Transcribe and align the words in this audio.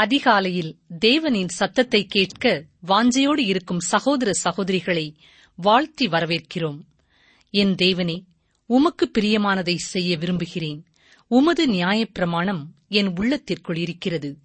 அதிகாலையில் 0.00 0.78
தேவனின் 1.00 1.48
சத்தத்தை 1.48 2.06
கேட்க 2.06 2.64
வாஞ்சையோடு 2.88 3.38
இருக்கும் 3.38 3.80
சகோதர 3.80 4.30
சகோதரிகளை 4.44 5.14
வாழ்த்தி 5.54 6.06
வரவேற்கிறோம். 6.06 6.80
என் 7.50 7.74
தேவனே 7.74 8.24
உமக்கு 8.66 9.10
பிரியமானதை 9.18 9.74
செய்ய 9.74 10.16
விரும்புகிறேன். 10.16 10.84
உமது 11.26 11.66
நியாயப்பிரமாணம் 11.66 12.62
என் 12.88 13.12
உள்ளத்திற்குள் 13.16 13.76
இருக்கிறது. 13.76 14.38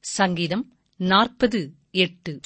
சங்கீதம் 0.00 0.72
நாற்பது 0.96 1.72
எட்டு. 1.90 2.40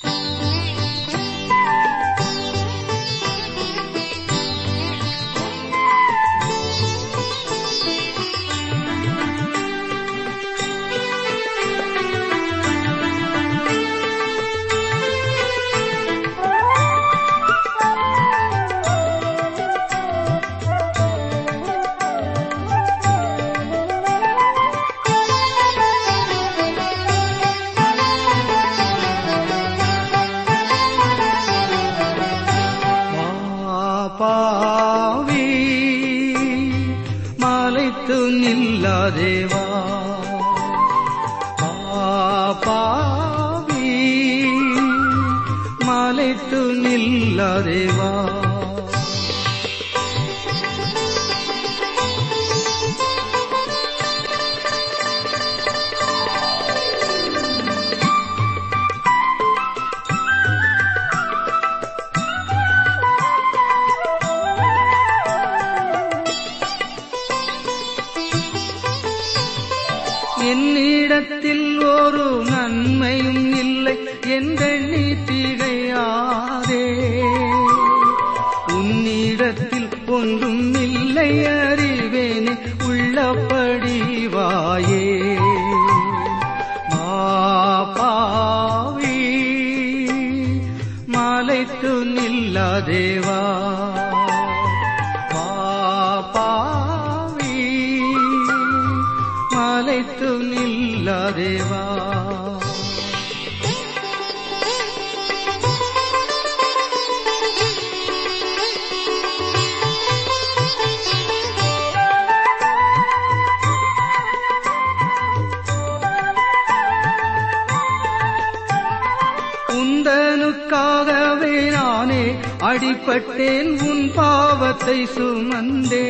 அடிப்பட்டேன் 122.76 123.68
உன் 123.82 124.02
பாவத்தை 124.14 124.96
சுமந்தே 125.06 126.08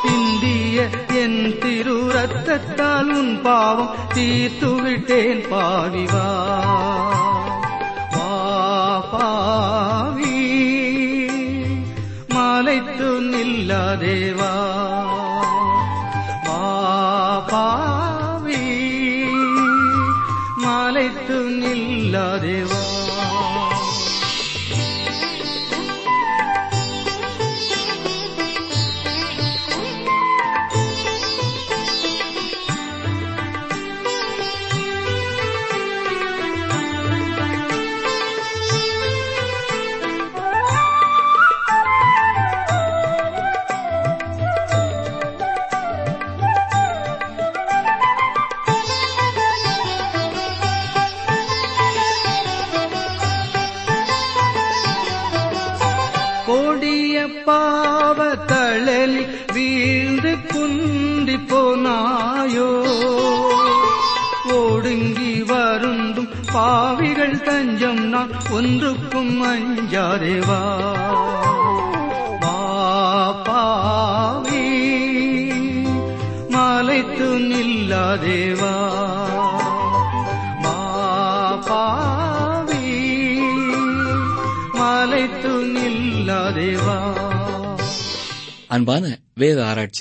சிந்திய 0.00 0.78
என் 1.20 1.38
திரு 1.58 1.94
ரத்தத்தால் 2.10 3.12
உன் 3.12 3.32
பாவம் 3.42 3.94
தீர்த்து 4.14 4.70
விட்டேன் 4.82 5.42
பாவிவா 5.50 6.26
பாவி. 9.12 10.36
மலைத்து 12.34 13.10
நில்லாதேவா 13.30 14.52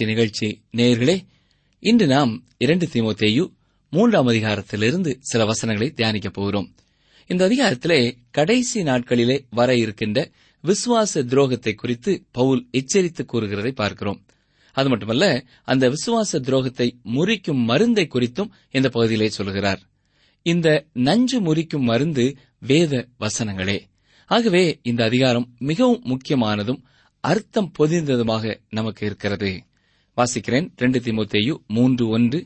நிகழ்ச்சி. 0.09 0.61
நேயர்களே 0.77 1.17
இன்று 1.79 2.07
நாம் 2.07 2.44
இரண்டு 2.57 2.85
தீமோத்தேயு 2.85 3.51
மூன்றாம் 3.89 4.27
அதிகாரத்திலிருந்து 4.27 5.15
சில 5.19 5.45
வசனங்களை 5.45 5.94
தியானிக்கப் 5.95 6.33
போகிறோம். 6.33 6.75
இந்த 7.27 7.47
அதிகாரத்திலே 7.47 8.17
கடைசி 8.31 8.83
நாட்களிலே 8.83 9.45
வர 9.50 9.75
இருக்கின்ற 9.75 10.31
விசுவாச 10.63 11.23
துரோகத்தை 11.23 11.73
குறித்து 11.73 12.23
பவுல் 12.31 12.67
எச்சரித்து 12.71 13.25
கூறுகிறதை 13.33 13.71
பார்க்கிறோம். 13.71 14.25
அது 14.73 14.89
மட்டுமல்ல 14.89 15.44
அந்த 15.63 15.89
விசுவாச 15.89 16.39
துரோகத்தை 16.39 16.91
முறிக்கும் 17.03 17.63
மருந்தை 17.63 18.07
குறித்தும் 18.13 18.50
இந்த 18.71 18.89
பகுதியிலே 18.89 19.29
சொல்கிறார். 19.29 19.81
இந்த 20.41 20.85
நஞ்சு 20.94 21.39
முறிக்கும் 21.41 21.85
மருந்து 21.91 22.38
வேத 22.59 23.07
வசனங்களே. 23.19 23.79
ஆகவே 24.25 24.79
இந்த 24.81 25.05
அதிகாரம் 25.05 25.47
மிகவும் 25.59 26.03
முக்கியமானதும் 26.03 26.81
அர்த்தம் 27.19 27.71
பொதிந்ததுமாக 27.79 28.59
நமக்கு 28.69 29.05
இருக்கிறது. 29.05 29.63
வாசிக்கிறேன். 30.19 30.68
ரெண்டு 30.75 31.00
திமுத்தேயு 31.00 31.54
மூன்று 31.68 32.07
ஒன்று. 32.07 32.39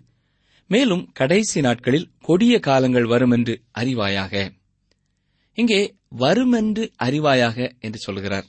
மேலும் 0.69 1.03
கடைசி 1.13 1.61
நாட்களில் 1.61 2.09
கொடிய 2.21 2.55
காலங்கள் 2.59 3.05
வரும் 3.05 3.31
என்று 3.31 3.53
அறிவாயாக. 3.79 4.33
இங்கே 5.57 5.81
வரும் 6.15 6.51
என்று 6.51 6.83
அறிவாயாக 7.03 7.57
என்று 7.79 7.99
சொல்கிறார். 7.99 8.47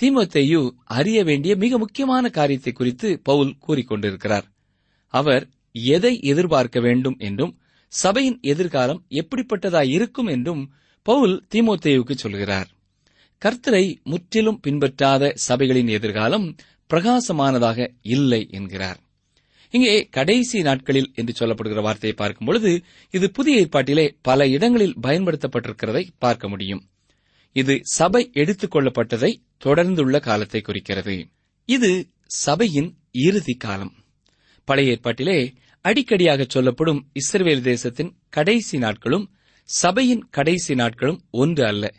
தீமோத்தேயு 0.00 0.60
அறிய 0.84 1.18
வேண்டிய 1.24 1.52
மிக 1.56 1.78
முக்கியமான 1.78 2.28
காரியத்தை 2.28 2.72
குறித்து 2.72 3.08
பவுல் 3.22 3.52
கூறிக்கொண்டிருக்கிறார். 3.66 4.46
அவர் 5.14 5.44
எதை 5.72 6.12
எதிர்பார்க்க 6.22 6.80
வேண்டும் 6.80 7.16
என்றும் 7.18 7.52
சபையின் 7.92 8.38
எதிர்காலம் 8.42 9.00
எப்படிப்பட்டதாய் 9.10 9.90
இருக்கும் 9.90 10.26
என்றும் 10.26 10.62
பவுல் 11.06 11.36
தீமோத்தேயுக்கு 11.54 12.14
சொல்கிறார். 12.14 12.68
கர்த்தரை 13.42 13.84
முற்றிலும் 14.02 14.60
பின்பற்றாத 14.60 15.32
சபைகளின் 15.48 15.90
எதிர்காலம் 15.90 16.46
பிரகாசமானதாக 16.90 17.88
இல்லை 18.02 18.48
என்கிறார். 18.50 18.98
இங்கே 19.70 20.08
கடைசி 20.10 20.62
நாட்களில் 20.62 21.12
என்று 21.14 21.46
சொல்லப்படுகிற 21.46 21.82
வார்த்தையை 21.82 22.12
பார்க்கும் 22.12 22.46
பொழுது 22.46 22.82
இது 23.10 23.30
புதிய 23.30 23.66
ஏற்பாட்டிலே 23.66 24.16
பல 24.22 24.48
இடங்களில் 24.48 24.98
பயன்படுத்தப்பட்டிருக்கிறதை 25.02 26.08
பார்க்க 26.18 26.48
முடியும். 26.48 26.88
இது 27.52 27.80
சபை 27.82 28.30
எடுத்துக் 28.32 28.76
கொள்ளப்பட்டதை 28.76 29.34
தொடர்ந்துள்ள 29.64 30.20
காலத்தை 30.20 30.60
குறிக்கிறது. 30.60 31.28
இது 31.64 32.08
சபையின் 32.26 32.96
இறுதி 33.10 33.54
காலம். 33.54 33.94
பழைய 34.64 34.92
ஏற்பாட்டிலே 34.92 35.54
அடிக்கடியாக 35.84 36.44
சொல்லப்படும் 36.48 37.08
இஸ்ரேல் 37.12 37.62
தேசத்தின் 37.62 38.16
கடைசி 38.28 38.78
நாட்களும் 38.78 39.30
சபையின் 39.62 40.28
கடைசி 40.30 40.74
நாட்களும் 40.74 41.20
ஒன்று 41.30 41.66
அல்ல. 41.66 41.94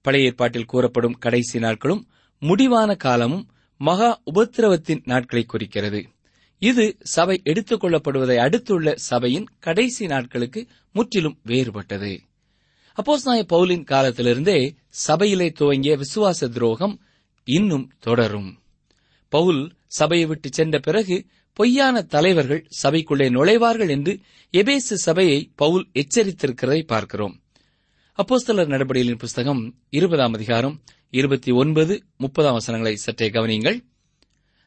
பழைய 0.00 0.26
ஏற்பாட்டில் 0.26 0.64
கூறப்படும் 0.64 1.18
கடைசி 1.18 1.58
நாட்களும் 1.58 2.08
முடிவான 2.38 2.94
காலமும் 2.94 3.50
மகா 3.78 4.22
உபத்திரவத்தின் 4.34 5.00
நாட்களை 5.04 5.44
குறிக்கிறது. 5.44 6.08
இது 6.58 6.96
சபை 7.00 7.40
எடுத்துக் 7.44 7.84
கொள்ளப்படுவதை 7.84 8.36
அடுத்துள்ள 8.36 8.94
சபையின் 8.96 9.46
கடைசி 9.58 10.06
நாட்களுக்கு 10.06 10.66
முற்றிலும் 10.92 11.38
வேறுபட்டது. 11.46 12.18
அப்போஸ்நாய 12.94 13.44
பவுலின் 13.48 13.84
காலத்திலிருந்தே 13.84 14.74
சபையிலே 14.88 15.50
துவங்கிய 15.50 15.96
விசுவாச 15.96 16.48
துரோகம் 16.48 17.00
இன்னும் 17.44 17.92
தொடரும். 17.98 18.58
பவுல் 19.28 19.72
சபையை 19.86 20.26
விட்டு 20.26 20.48
சென்ற 20.52 20.78
பிறகு 20.78 21.26
பொய்யான 21.52 22.02
தலைவர்கள் 22.02 22.68
சபைக்குள்ளே 22.82 23.30
நுழைவார்கள் 23.30 23.88
என்று 23.88 24.20
எபேசு 24.52 24.98
சபையை 25.06 25.52
பவுல் 25.56 25.88
எச்சரித்திருக்கிறதை 25.94 26.82
பார்க்கிறோம். 26.82 27.42
அப்போஸ்தலர் 28.16 28.68
நடபடிகளின் 28.68 29.18
புஸ்தகம் 29.18 29.74
இருபதாம் 29.90 30.32
அதிகாரம் 30.32 30.80
இருபத்தி 31.10 31.50
ஒன்பது 31.50 32.04
முப்பதாம் 32.16 32.52
வசனங்களை 32.52 32.96
சற்றே 32.96 33.28
கவனியுங்கள். 33.28 33.78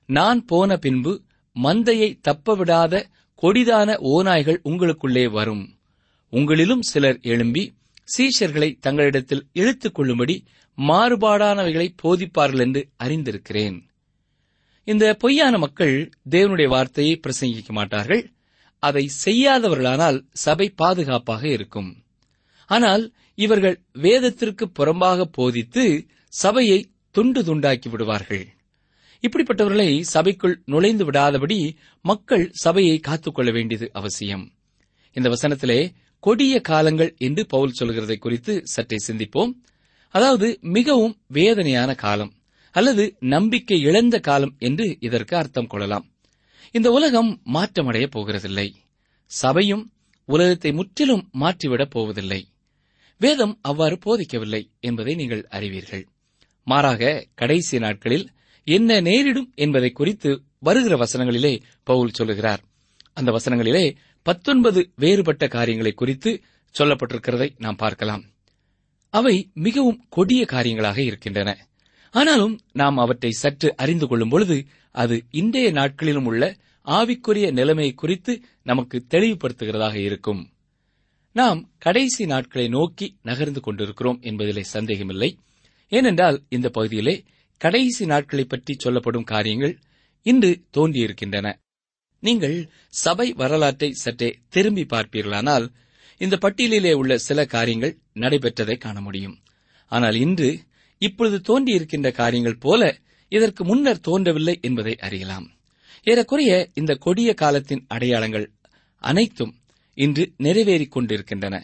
நான் 0.05 0.45
போன 0.45 0.77
பின்பு 0.77 1.21
மந்தையை 1.63 2.19
தப்பவிடாத 2.21 3.03
கொடிதான 3.41 3.95
ஓநாய்கள் 4.03 4.59
உங்களுக்குள்ளே 4.63 5.31
வரும். 5.31 5.77
உங்களிலும் 6.31 6.81
சிலர் 6.81 7.19
எழும்பி 7.21 7.73
சீஷர்களை 8.17 8.77
தங்களிடத்தில் 8.79 9.47
இழுத்துக் 9.53 9.95
கொள்ளும்படி 9.95 10.43
மாறுபாடானவைகளை 10.77 11.87
போதிப்பார்கள் 12.03 12.59
என்று 12.59 12.89
அறிந்திருக்கிறேன். 13.03 13.81
இந்த 14.83 15.13
பொய்யான 15.13 15.57
மக்கள் 15.57 16.09
தேவனுடைய 16.29 16.67
வார்த்தையை 16.67 17.19
பிரசங்கிக்க 17.19 17.67
மாட்டார்கள். 17.67 18.31
அதை 18.79 19.09
செய்யாதவர்களானால் 19.25 20.25
சபை 20.31 20.69
பாதுகாப்பாக 20.69 21.47
இருக்கும். 21.47 22.03
ஆனால் 22.65 23.13
இவர்கள் 23.35 23.81
வேதத்திற்கு 23.93 24.71
புறம்பாக 24.79 25.21
போதித்து 25.21 26.07
சபையை 26.33 26.79
துண்டு 27.15 27.41
துண்டாக்கி 27.43 27.89
விடுவார்கள். 27.89 28.45
இப்படிப்பட்டவர்களை 29.23 30.01
சபைக்குள் 30.01 30.61
நுழைந்து 30.65 31.11
விடாதபடி 31.11 31.75
மக்கள் 32.01 32.49
சபையை 32.53 32.99
காத்துக்கொள்ள 32.99 33.51
வேண்டியது 33.51 33.89
அவசியம். 33.93 34.45
இந்த 35.15 35.29
வசனத்திலே 35.29 35.93
கொடிய 36.19 36.61
காலங்கள் 36.61 37.15
என்று 37.17 37.45
பவுல் 37.45 37.75
சொல்கிறதை 37.79 38.17
குறித்து 38.17 38.61
சற்றே 38.63 38.97
சிந்திப்போம். 39.07 39.51
அதாவது 40.07 40.59
மிகவும் 40.61 41.15
வேதனையான 41.27 41.95
காலம் 41.95 42.31
அல்லது 42.75 43.03
நம்பிக்கை 43.19 43.79
இழந்த 43.81 44.19
காலம் 44.19 44.55
என்று 44.59 44.97
இதற்கு 44.99 45.35
அர்த்தம் 45.35 45.67
கொள்ளலாம். 45.67 46.05
இந்த 46.71 46.91
உலகம் 46.91 47.41
மாற்றமடைய 47.53 48.07
போகிறதில்லை. 48.15 48.67
சபையும் 49.31 49.83
உலகத்தை 50.25 50.71
முற்றிலும் 50.71 51.29
மாற்றிவிடப் 51.39 51.89
போவதில்லை. 51.89 52.41
வேதம் 53.21 53.59
அவ்வாறு 53.61 53.99
போதிக்கவில்லை 54.05 54.61
என்பதை 54.79 55.15
நீங்கள் 55.15 55.43
அறிவீர்கள். 55.49 56.05
மாறாக 56.63 57.27
கடைசி 57.33 57.79
நாட்களில் 57.79 58.29
என்ன 58.63 58.99
நேரிடும் 58.99 59.51
என்பதை 59.55 59.91
குறித்து 59.91 60.43
வருகிற 60.59 60.97
வசனங்களிலே 60.97 61.61
பவுல் 61.83 62.09
சொல்லுகிறார். 62.09 62.63
அந்த 63.13 63.31
வசனங்களிலே 63.31 63.95
பத்தொன்பது 64.23 64.91
வேறுபட்ட 64.95 65.47
காரியங்களை 65.47 65.91
குறித்து 65.91 66.41
சொல்லப்பட்டிருக்கிறதை 66.79 67.49
நாம் 67.57 67.75
பார்க்கலாம். 67.75 68.23
அவை 69.09 69.49
மிகவும் 69.53 70.05
கொடிய 70.09 70.45
காரியங்களாக 70.51 70.97
இருக்கின்றன. 70.97 71.67
ஆனாலும் 72.11 72.59
நாம் 72.71 72.97
அவற்றை 72.97 73.31
சற்று 73.31 73.75
அறிந்து 73.75 74.07
கொள்ளும் 74.07 74.29
பொழுது 74.29 74.65
அது 74.91 75.23
இன்றைய 75.31 75.71
நாட்களிலும் 75.71 76.25
உள்ள 76.25 76.55
ஆவிக்குரிய 76.85 77.51
நிலைமை 77.51 77.93
குறித்து 77.93 78.41
நமக்கு 78.63 79.05
தெளிவுபடுத்துகிறதாக 79.09 79.95
இருக்கும். 79.95 80.49
நாம் 81.31 81.69
கடைசி 81.77 82.25
நாட்களை 82.25 82.67
நோக்கி 82.67 83.17
நகர்ந்து 83.21 83.61
கொண்டிருக்கிறோம் 83.61 84.19
என்பதிலே 84.21 84.59
சந்தேகமில்லை. 84.59 85.37
ஏனென்றால் 85.91 86.37
இந்த 86.49 86.69
பகுதியிலே 86.69 87.15
கடைசி 87.57 88.05
நாட்களை 88.05 88.45
பற்றி 88.45 88.73
சொல்லப்படும் 88.77 89.23
காரியங்கள் 89.23 89.73
இன்று 90.25 90.51
தோன்றியிருக்கின்றன. 90.77 91.47
நீங்கள் 92.23 92.57
சபை 93.03 93.33
வரலாற்றை 93.33 93.89
சற்றே 93.91 94.29
திரும்பி 94.49 94.83
பார்ப்பீர்களானால் 94.83 95.65
இந்த 96.17 96.35
பட்டியலிலே 96.41 96.93
உள்ள 96.93 97.17
சில 97.17 97.45
காரியங்கள் 97.45 97.93
நடைபெற்றதை 98.15 98.77
காண 98.77 99.01
முடியும். 99.01 99.37
ஆனால் 99.91 100.15
இன்று 100.15 100.49
இப்பொழுது 101.01 101.37
தோன்றியிருக்கின்ற 101.49 102.11
காரியங்கள் 102.11 102.57
போல 102.57 102.81
இதற்கு 103.31 103.65
முன்னர் 103.65 103.99
தோன்றவில்லை 103.99 104.55
என்பதை 104.61 104.93
அறியலாம். 104.99 105.47
ஏறக்குறைய 106.03 106.53
இந்த 106.73 106.91
கொடிய 106.95 107.33
காலத்தின் 107.33 107.85
அடையாளங்கள் 107.87 108.47
அனைத்தும் 109.01 109.53
இன்று 109.97 110.23
நிறைவேறிக் 110.37 110.93
கொண்டிருக்கின்றன. 110.95 111.55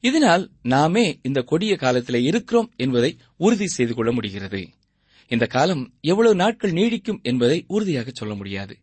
இதனால் 0.00 0.50
நாமே 0.62 1.18
இந்த 1.22 1.40
கொடிய 1.42 1.76
காலத்தில் 1.76 2.20
இருக்கிறோம் 2.20 2.72
என்பதை 2.76 3.16
உறுதி 3.36 3.66
செய்து 3.66 3.94
கொள்ள 3.94 4.12
முடிகிறது. 4.12 4.68
இந்த 5.28 5.46
காலம் 5.46 5.94
எவ்வளவு 6.00 6.34
நாட்கள் 6.34 6.72
நீடிக்கும் 6.72 7.22
என்பதை 7.22 7.64
உறுதியாக 7.68 8.10
சொல்ல 8.12 8.34
முடியாது. 8.34 8.78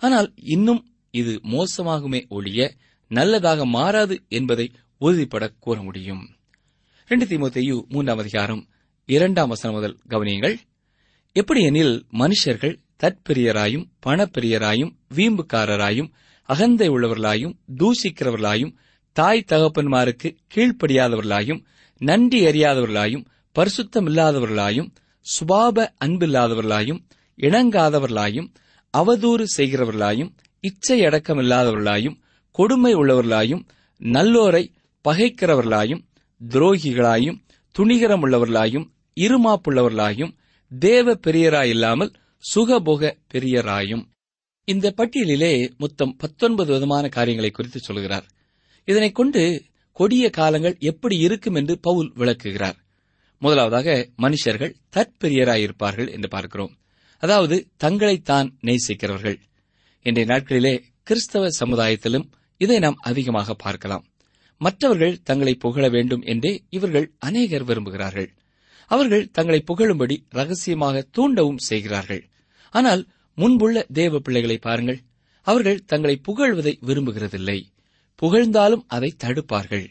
ஆனால் 0.00 0.32
இன்னும் 0.36 0.86
இது 1.10 1.40
மோசமாகுமே 1.42 2.28
ஒழிய 2.28 2.74
நல்லதாக 3.08 3.66
மாறாது 3.66 4.22
என்பதை 4.28 4.70
உறுதிப்பட 5.00 5.52
கூற 5.58 5.82
முடியும். 5.82 6.28
ரெண்டு 7.06 7.24
தீமோத்தேயு 7.24 7.86
மூன்றாம் 7.88 8.18
அதிகாரம் 8.18 8.68
இரண்டாம் 9.06 9.48
வசனம் 9.48 9.76
முதல் 9.76 9.98
கவனியுங்கள். 10.08 10.56
எப்படியெனில் 11.32 12.06
மனுஷர்கள் 12.12 12.76
தற்பெரியராயும் 13.02 13.84
பணப்பிரியராயும் 14.06 14.92
வீம்புக்காரராயும் 15.14 16.10
அகந்தை 16.48 16.88
உள்ளவர்களாயும் 16.88 17.54
தூசிக்கிறவர்களாயும் 17.76 18.72
தாய் 19.12 19.44
தகப்பன்மாருக்கு 19.48 20.36
கீழ்ப்படியாதவர்களாயும் 20.54 21.64
நன்றி 21.98 22.46
அறியாதவர்களாயும் 22.46 23.24
பரிசுத்தமில்லாதவர்களாயும் 23.54 24.90
சுபாப 25.20 25.92
அன்பில்லாதவர்களாயும் 26.04 27.00
இணங்காதவர்களாயும் 27.36 28.48
அவதூறு 28.98 29.44
செய்கிறவர்களாயும் 29.56 30.30
இச்சை 30.60 31.00
அடக்கமில்லாதவர்களாயும் 31.00 32.16
கொடுமை 32.52 32.94
உள்ளவர்களாயும் 32.94 33.62
நல்லோரை 33.98 34.72
பகைக்கிறவர்களாயும் 35.08 36.02
துரோகிகளாயும் 36.48 37.38
துணிகரம் 37.78 38.22
உள்ளவர்களாயும் 38.24 38.86
இருமாப்புள்ளவர்களாயும் 39.20 40.32
தேவ 40.78 41.14
பெரியராயில்லாமல் 41.14 42.12
சுகபோக 42.54 43.12
பெரியராயும். 43.32 44.04
இந்த 44.64 44.94
பட்டியலிலே 44.96 45.70
மொத்தம் 45.76 46.16
பத்தொன்பது 46.16 46.72
விதமான 46.72 47.08
காரியங்களை 47.08 47.50
குறித்து 47.50 47.78
சொல்கிறார். 47.78 48.26
இதனைக் 48.84 49.14
கொண்டு 49.14 49.64
கொடிய 49.92 50.30
காலங்கள் 50.30 50.76
எப்படி 50.78 51.18
இருக்கும் 51.18 51.54
என்று 51.54 51.78
பவுல் 51.78 52.12
விளக்குகிறார். 52.14 52.76
முதலாவதாக 53.38 54.08
மனுஷர்கள் 54.18 54.74
தற்பெரியராயிருப்பார்கள் 54.96 56.10
என்று 56.10 56.28
பார்க்கிறோம். 56.28 56.78
அதாவது 57.18 57.68
தங்களைத்தான் 57.84 58.56
நேசிக்கிறவர்கள். 58.62 59.38
இன்றைய 60.02 60.34
நாட்களிலே 60.34 60.82
கிறிஸ்தவ 61.02 61.48
சமுதாயத்திலும் 61.60 62.30
இதை 62.56 62.78
நாம் 62.78 62.96
அதிகமாக 63.00 63.54
பார்க்கலாம். 63.54 64.04
மற்றவர்கள் 64.58 65.22
தங்களை 65.22 65.54
புகழ 65.54 65.88
வேண்டும் 65.88 66.22
என்றே 66.22 66.64
இவர்கள் 66.70 67.12
அநேகர் 67.18 67.64
விரும்புகிறார்கள். 67.64 68.28
அவர்கள் 68.86 69.30
தங்களை 69.30 69.64
புகழும்படி 69.64 70.24
ரகசியமாக 70.28 71.08
தூண்டவும் 71.18 71.56
செய்கிறார்கள். 71.56 72.28
ஆனால் 72.70 73.08
முன்புள்ள 73.34 73.86
தேவ 73.92 74.18
பிள்ளைகளை 74.18 74.58
பாருங்கள். 74.58 75.00
அவர்கள் 75.42 75.84
தங்களை 75.84 76.20
புகழ்வதை 76.28 76.78
விரும்புகிறதில்லை. 76.86 77.64
புகழ்ந்தாலும் 78.22 78.84
அதை 78.86 79.10
தடுப்பார்கள். 79.24 79.86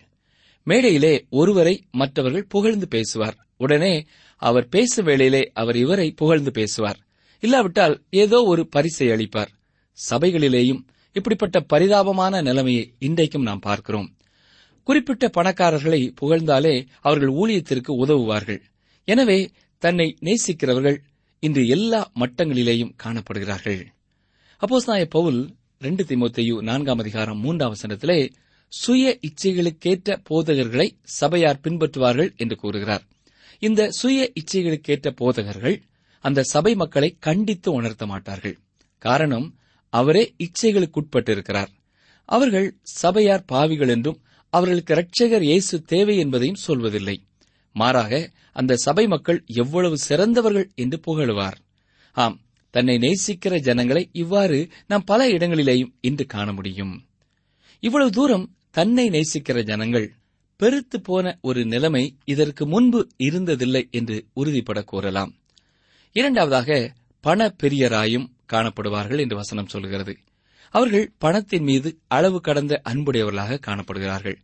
மேடையிலே 0.64 1.26
ஒருவரை 1.30 1.76
மற்றவர்கள் 1.92 2.50
புகழ்ந்து 2.50 2.88
பேசுவார். 2.88 3.38
உடனே 3.58 4.06
அவர் 4.42 4.68
பேசும் 4.68 5.06
வேளையிலே 5.06 5.52
அவர் 5.54 5.76
இவரை 5.76 6.12
புகழ்ந்து 6.12 6.52
பேசுவார். 6.52 7.00
இல்லாவிட்டால் 7.44 7.96
ஏதோ 8.10 8.44
ஒரு 8.44 8.68
பரிசை 8.68 9.08
அளிப்பார். 9.08 9.52
சபைகளிலேயும் 10.10 10.82
இப்படிப்பட்ட 11.12 11.60
பரிதாபமான 11.60 12.42
நிலைமையை 12.42 12.94
இன்றைக்கும் 13.00 13.42
நாம் 13.42 13.60
பார்க்கிறோம். 13.60 14.10
குறிப்பிட்ட 14.84 15.26
பணக்காரர்களை 15.28 16.02
புகழ்ந்தாலே 16.22 16.88
அவர்கள் 17.02 17.34
ஊழியத்திற்கு 17.34 17.92
உதவுவார்கள். 18.04 18.62
எனவே 19.08 19.40
தன்னை 19.78 20.08
நேசிக்கிறவர்கள் 20.22 20.98
இன்று 21.40 21.68
எல்லா 21.68 22.12
மட்டங்களிலேயும் 22.20 22.96
காணப்படுகிறார்கள். 23.04 23.82
அப்போஸ் 24.62 24.88
நாய 24.88 25.06
பவுல் 25.06 25.42
ரெண்டு 25.82 26.04
திமுத்தையு 26.04 26.62
நான்காம் 26.62 26.98
அதிகாரம் 26.98 27.40
மூன்றாம் 27.40 27.74
வசனத்திலே 27.74 28.30
சுய 28.68 29.20
இச்சைகளுக்கேற்ற 29.28 30.16
போதகர்களை 30.30 30.92
சபையார் 31.04 31.60
பின்பற்றுவார்கள் 31.64 32.36
என்று 32.36 32.56
கூறுகிறார். 32.56 33.04
இந்த 33.60 33.92
சுய 33.92 34.32
இச்சைகளுக்கேற்ற 34.40 35.10
போதகர்கள் 35.10 35.82
அந்த 36.20 36.44
சபை 36.44 36.76
மக்களை 36.76 37.16
கண்டித்து 37.20 37.72
உணர்த்த 37.72 38.06
மாட்டார்கள். 38.06 38.58
காரணம் 38.98 39.58
அவரே 39.90 40.36
இச்சைகளுக்குட்பட்டிருக்கிறார். 40.38 41.68
அவர்கள் 42.26 42.80
சபையார் 42.84 43.46
பாவிகள் 43.46 43.88
என்றும் 43.88 44.22
அவர்களுக்கு 44.50 44.94
இரட்சகர் 44.94 45.42
இயேசு 45.42 45.84
தேவை 45.84 46.18
என்பதையும் 46.18 46.62
சொல்வதில்லை. 46.68 47.18
மாறாக 47.72 48.32
அந்த 48.52 48.76
சபை 48.76 49.08
மக்கள் 49.08 49.44
எவ்வளவு 49.46 49.98
சிறந்தவர்கள் 49.98 50.72
என்று 50.76 51.00
புகழுவார். 51.00 51.58
ஆம் 52.12 52.40
தன்னை 52.70 52.98
நேசிக்கிற 52.98 53.60
ஜனங்களை 53.60 54.10
இவ்வாறு 54.12 54.70
நாம் 54.88 55.04
பல 55.04 55.28
இடங்களிலேயும் 55.28 55.94
இன்று 56.02 56.26
காண 56.26 56.54
முடியும். 56.54 57.06
இவ்வளவு 57.80 58.12
தூரம் 58.12 58.56
தன்னை 58.72 59.10
நேசிக்கிற 59.10 59.64
ஜனங்கள் 59.64 60.14
பெருத்து 60.56 61.02
போன 61.02 61.38
ஒரு 61.42 61.66
நிலைமை 61.66 62.18
இதற்கு 62.26 62.68
முன்பு 62.68 63.08
இருந்ததில்லை 63.24 63.90
என்று 63.90 64.26
உறுதிபட 64.34 64.84
கூறலாம். 64.84 65.36
இரண்டாவதாக 66.12 66.94
பண 67.22 67.56
பெரியராயும் 67.64 68.28
காணப்படுவார்கள் 68.54 69.20
என்று 69.20 69.36
வசனம் 69.36 69.68
சொல்கிறது. 69.68 70.18
அவர்கள் 70.70 71.12
பணத்தின் 71.18 71.64
மீது 71.64 72.00
அளவு 72.08 72.42
கடந்த 72.42 72.82
அன்புடையவர்களாக 72.90 73.60
காணப்படுகிறார்கள். 73.68 74.38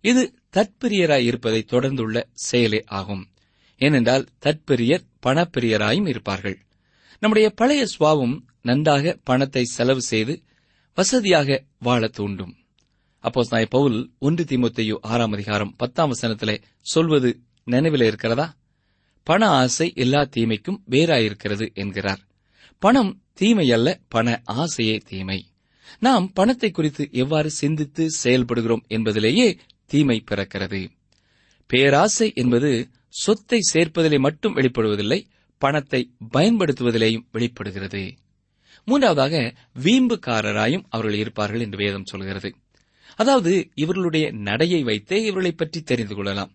இது 0.00 0.34
தற்பெரியராய் 0.56 1.24
இருப்பதை 1.24 1.64
தொடர்ந்துள்ள 1.68 2.24
செயலே 2.32 2.82
ஆகும். 2.86 3.28
ஏனென்றால் 3.76 4.26
தற்பெரியர் 4.44 5.04
பணப்பிரியராயும் 5.26 6.08
இருப்பார்கள். 6.08 6.66
நம்முடைய 7.20 7.50
பழைய 7.50 7.86
சுவாவம் 7.98 8.40
நன்றாக 8.62 9.18
பணத்தை 9.24 9.64
செலவு 9.64 10.02
செய்து 10.02 10.42
வசதியாக 10.94 11.64
வாழ 11.78 12.08
தூண்டும். 12.08 12.56
அப்போ 13.18 13.46
நாய் 13.50 13.66
பவுல் 13.66 14.10
ஒன்று 14.18 14.44
தீமுத்தையோ 14.44 14.96
ஆறாம் 15.00 15.32
அதிகாரம் 15.32 15.74
பத்தாம் 15.76 16.12
வசனத்திலே 16.12 16.62
சொல்வது 16.80 17.40
நினைவில் 17.64 18.02
இருக்கிறதா? 18.02 18.56
பண 19.22 19.48
ஆசை 19.48 19.92
எல்லா 19.94 20.28
தீமைக்கும் 20.36 20.82
வேறாயிருக்கிறது 20.90 21.72
என்கிறார். 21.74 22.20
பணம் 22.78 23.22
தீமை 23.32 23.72
அல்ல 23.72 24.00
பண 24.08 24.42
ஆசையே 24.44 24.96
தீமை. 24.96 25.46
நாம் 25.98 26.32
பணத்தை 26.32 26.70
குறித்து 26.70 27.08
எவ்வாறு 27.12 27.50
சிந்தித்து 27.50 28.06
செயல்படுகிறோம் 28.24 28.86
என்பதிலேயே 28.86 29.58
தீமை 29.86 30.24
பிறக்கிறது. 30.30 30.88
பேராசை 31.66 32.32
என்பது 32.34 32.88
சொத்தை 33.08 33.60
சேர்ப்பதிலே 33.72 34.18
மட்டும் 34.18 34.56
வெளிப்படுவதில்லை 34.56 35.26
பணத்தை 35.58 36.14
பயன்படுத்துவதிலேயும் 36.34 37.26
வெளிப்படுகிறது. 37.32 38.14
மூன்றாவதாக 38.84 39.54
வீம்புக்காரராயும் 39.82 40.84
அவர்கள் 40.88 41.18
இருப்பார்கள் 41.18 41.60
என்று 41.60 41.78
வேதம் 41.78 42.04
சொல்கிறது. 42.04 42.54
அதாவது 43.16 43.68
இவர்களுடைய 43.74 44.30
நடையை 44.32 44.82
வைத்தே 44.82 45.22
இவர்களை 45.22 45.52
பற்றி 45.52 45.82
தெரிந்து 45.82 46.14
கொள்ளலாம். 46.14 46.52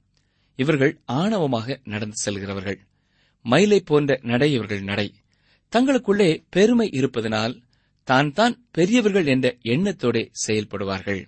இவர்கள் 0.55 0.99
ஆணவமாக 1.11 1.79
நடந்து 1.83 2.15
செல்கிறவர்கள். 2.15 2.79
மயிலை 3.41 3.79
போன்ற 3.79 4.19
நடை 4.21 4.53
இவர்கள் 4.53 4.81
நடை. 4.81 5.13
தங்களுக்குள்ளே 5.71 6.43
பெருமை 6.49 6.89
இருப்பதனால் 6.91 7.61
தான் 8.03 8.31
தான் 8.31 8.67
பெரியவர்கள் 8.71 9.25
என்ற 9.25 9.57
எண்ணத்தோடே 9.63 10.31
செயல்படுவார்கள். 10.47 11.21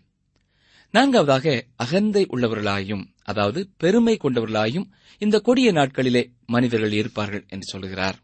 நான்காவதாக 0.92 1.66
அகந்தை 1.76 2.26
உள்ளவர்களாயும் 2.30 3.06
அதாவது 3.24 3.70
பெருமை 3.78 4.18
கொண்டவர்களாயும் 4.24 4.90
இந்த 5.18 5.40
கொடிய 5.40 5.72
நாட்களிலே 5.72 6.32
மனிதர்கள் 6.46 6.92
இருப்பார்கள் 6.92 7.46
என்று 7.48 7.64
சொல்லுகிறார் 7.64 8.24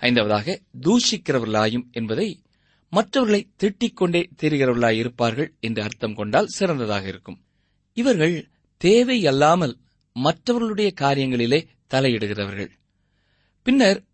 ஐந்தாவதாக 0.00 0.60
தூஷிக்கிறவர்களாயும் 0.80 1.90
என்பதை 1.90 2.42
மற்றவர்களை 2.90 3.50
திட்டிக் 3.62 3.92
கொண்டே 3.92 4.28
தீர்கிறவர்களாய் 4.42 4.96
இருப்பார்கள் 4.96 5.54
என்று 5.60 5.82
அர்த்தம் 5.82 6.14
கொண்டால் 6.14 6.46
சிறந்ததாக 6.46 7.08
இருக்கும். 7.08 7.44
இவர்கள் 7.92 8.48
தேவையல்லாமல் 8.76 9.78
மற்றவர்களுடைய 10.12 10.92
காரியங்களிலே 11.00 11.66
தலையிடுகிறவர்கள். 11.90 12.70
பின்னர் 13.62 14.04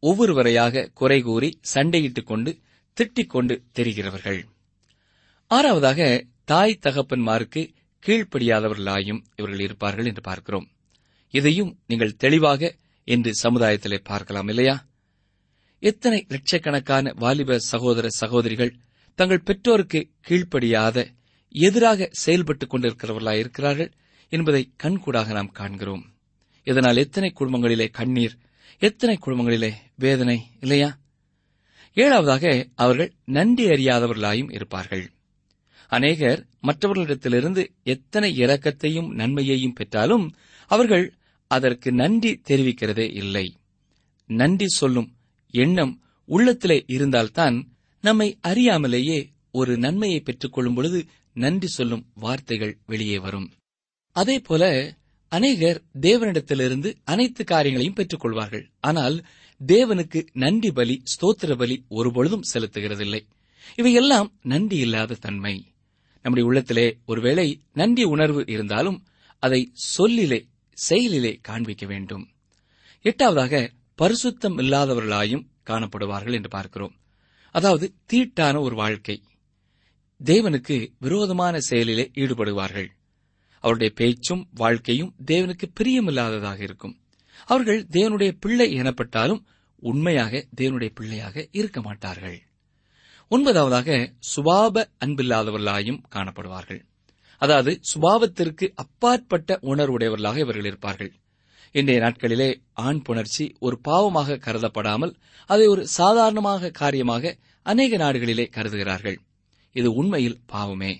ஒவ்வொருவரையாக 0.00 0.90
குறை 0.94 1.22
கூறி 1.22 1.60
சண்டையிட்டுக் 1.74 2.24
கொண்டு 2.24 2.58
திட்டிக் 3.00 3.26
கொண்டு 3.26 3.62
தெரிகிறவர்கள். 3.74 4.42
ஆறாவதாக 5.50 6.26
தாய் 6.48 6.78
தகப்பன்மாருக்கு 6.82 7.74
கீழ்ப்படியாதவர்களாயும் 8.06 9.22
இவர்கள் 9.36 9.60
இருப்பார்கள் 9.60 10.04
என்று 10.04 10.20
பார்க்கிறோம். 10.20 10.68
இதையும் 11.30 11.78
நீங்கள் 11.86 12.16
தெளிவாக 12.16 12.74
இன்று 13.04 13.34
சமுதாயத்திலே 13.34 13.98
பார்க்கலாம் 14.04 14.48
இல்லையா? 14.48 14.86
எத்தனை 15.78 16.26
லட்சக்கணக்கான 16.28 17.12
வாலிப 17.16 17.58
சகோதர 17.58 18.08
சகோதரிகள் 18.08 18.76
தங்கள் 19.14 19.40
பெற்றோருக்கு 19.40 20.10
கீழ்ப்படியாத 20.28 21.06
எதிராக 21.50 22.10
செயல்பட்டுக் 22.26 22.70
கொண்டிருக்கிறவர்களாய் 22.70 23.38
இருக்கிறார்கள் 23.38 23.92
என்பதை 24.28 24.72
கண்கூடாக 24.76 25.32
நாம் 25.32 25.52
காண்கிறோம். 25.52 26.04
இதனால் 26.62 26.96
எத்தனை 26.96 27.32
குடும்பங்களிலே 27.40 27.90
கண்ணீர் 27.90 28.38
எத்தனை 28.78 29.18
குடும்பங்களிலே 29.26 29.72
வேதனை 29.94 30.46
இல்லையா? 30.60 30.98
ஏழாவதாக 31.94 32.70
அவர்கள் 32.74 33.12
நன்றி 33.24 33.66
அறியாதவர்களாயும் 33.66 34.52
இருப்பார்கள். 34.52 35.10
அநேகர் 35.88 36.40
மற்றவர்களிடத்திலிருந்து 36.62 37.62
எத்தனை 37.82 38.28
இரக்கத்தையும் 38.38 39.10
நன்மையையும் 39.12 39.72
பெற்றாலும் 39.72 40.26
அவர்கள் 40.70 41.06
அதற்கு 41.46 41.92
நன்றி 41.92 42.40
தெரிவிக்கிறதே 42.48 43.06
இல்லை. 43.14 43.46
நன்றி 44.26 44.68
சொல்லும் 44.68 45.08
எண்ணம் 45.50 45.94
உள்ளத்திலே 46.24 46.84
இருந்தால்தான் 46.86 47.56
நம்மை 48.00 48.38
அறியாமலேயே 48.48 49.18
ஒரு 49.50 49.78
நன்மையை 49.78 50.20
பெற்றுக் 50.20 50.52
கொள்ளும் 50.52 50.74
பொழுது 50.74 51.06
நன்றி 51.34 51.66
சொல்லும் 51.66 52.04
வார்த்தைகள் 52.14 52.78
வெளியே 52.86 53.18
வரும். 53.18 53.48
அதே 54.16 54.38
போல 54.38 54.64
அநேகர் 55.28 55.82
தேவனிடத்திலிருந்து 56.00 56.94
அனைத்து 57.04 57.44
காரியங்களையும் 57.44 57.94
பெற்றுக் 57.94 58.20
கொள்வார்கள் 58.20 58.70
ஆனால் 58.80 59.16
தேவனுக்கு 59.66 60.26
நன்றி 60.32 60.70
பலி 60.72 61.02
ஸ்தோத்திர 61.12 61.56
பலி 61.56 61.84
ஒருபொழுதும் 61.88 62.48
செலுத்துகிறதில்லை. 62.52 63.20
இவையெல்லாம் 63.76 64.28
நன்றி 64.42 64.76
இல்லாத 64.76 65.14
தன்மை. 65.14 65.54
நம்முடைய 66.22 66.48
உள்ளத்திலே 66.48 66.98
ஒருவேளை 67.06 67.62
நன்றி 67.72 68.04
உணர்வு 68.04 68.44
இருந்தாலும் 68.46 69.06
அதை 69.38 69.70
சொல்லிலே 69.72 70.48
செயலிலே 70.72 71.38
காண்பிக்க 71.42 71.86
வேண்டும். 71.86 72.28
எட்டாவதாக 73.02 73.70
பரிசுத்தம் 73.98 74.58
இல்லாதவர்களாயும் 74.58 75.46
காணப்படுவார்கள் 75.66 76.32
என்று 76.32 76.48
பார்க்கிறோம். 76.48 76.94
அதாவது 77.50 77.94
தீட்டான 78.12 78.60
ஒரு 78.60 78.76
வாழ்க்கை. 78.76 79.22
தேவனுக்கு 80.24 80.92
விரோதமான 80.98 81.58
செயலிலே 81.70 82.10
ஈடுபடுவார்கள். 82.14 82.86
அவருடைய 83.60 83.92
பேச்சும் 83.96 84.48
வாழ்க்கையும் 84.54 85.14
தேவனுக்கு 85.26 85.62
பிரியமில்லாததாக 85.80 86.60
இருக்கும். 86.60 87.00
அவர்கள் 87.46 87.86
தேவனுடைய 87.90 88.36
பிள்ளை 88.40 88.74
எனப்பட்டாலும் 88.74 89.44
உண்மையாக 89.76 90.46
தேவனுடைய 90.56 90.90
பிள்ளையாக 90.94 91.48
இருக்க 91.50 91.82
மாட்டார்கள். 91.82 92.47
ஒன்பதாவதாக 93.30 94.14
சுபாப 94.18 94.88
அன்பில்லாதவர்களாயும் 95.04 95.98
காணப்படுவார்கள். 96.14 96.80
அதாவது 97.38 97.80
சுபாவத்திற்கு 97.94 98.66
அப்பாற்பட்ட 98.74 99.58
உணர்வுடையவர்களாக 99.62 100.38
இவர்கள் 100.38 100.64
இருப்பார்கள். 100.64 101.12
இன்றைய 101.72 102.00
நாட்களிலே 102.00 102.54
ஆண் 102.72 103.02
புணர்ச்சி 103.08 103.54
ஒரு 103.58 103.80
பாவமாக 103.88 104.38
கருதப்படாமல் 104.46 105.12
அதை 105.46 105.66
ஒரு 105.66 105.86
சாதாரணமாக 105.86 106.70
காரியமாக 106.70 107.36
அநேக 107.62 107.96
நாடுகளிலே 107.96 108.46
கருதுகிறார்கள். 108.48 109.18
இது 109.72 109.92
உண்மையில் 109.92 110.38
பாவமே. 110.46 110.92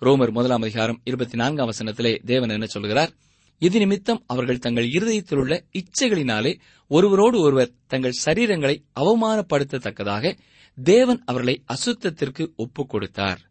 ரோமர் 0.00 0.30
முதலாம் 0.30 0.62
அதிகாரம் 0.62 1.00
இருபத்தி 1.04 1.36
நான்காம் 1.36 1.70
வசனத்திலே 1.70 2.24
தேவன் 2.24 2.48
என்ன 2.48 2.66
சொல்கிறார்? 2.66 3.12
இது 3.58 3.78
நிமித்தம் 3.78 4.24
அவர்கள் 4.26 4.58
தங்கள் 4.58 4.88
இருதயத்தில் 4.90 5.38
உள்ள 5.38 5.64
இச்சைகளினாலே 5.72 6.52
ஒருவரோடு 6.86 7.40
ஒருவர் 7.40 7.74
தங்கள் 7.86 8.20
சரீரங்களை 8.24 8.76
அவமானப்படுத்தத்தக்கதாக 9.00 10.38
தேவன் 10.82 11.22
அவர்களை 11.24 11.64
அசுத்தத்திற்கு 11.74 12.56
ஒப்புக் 12.56 12.88
கொடுத்தார் 12.88 13.48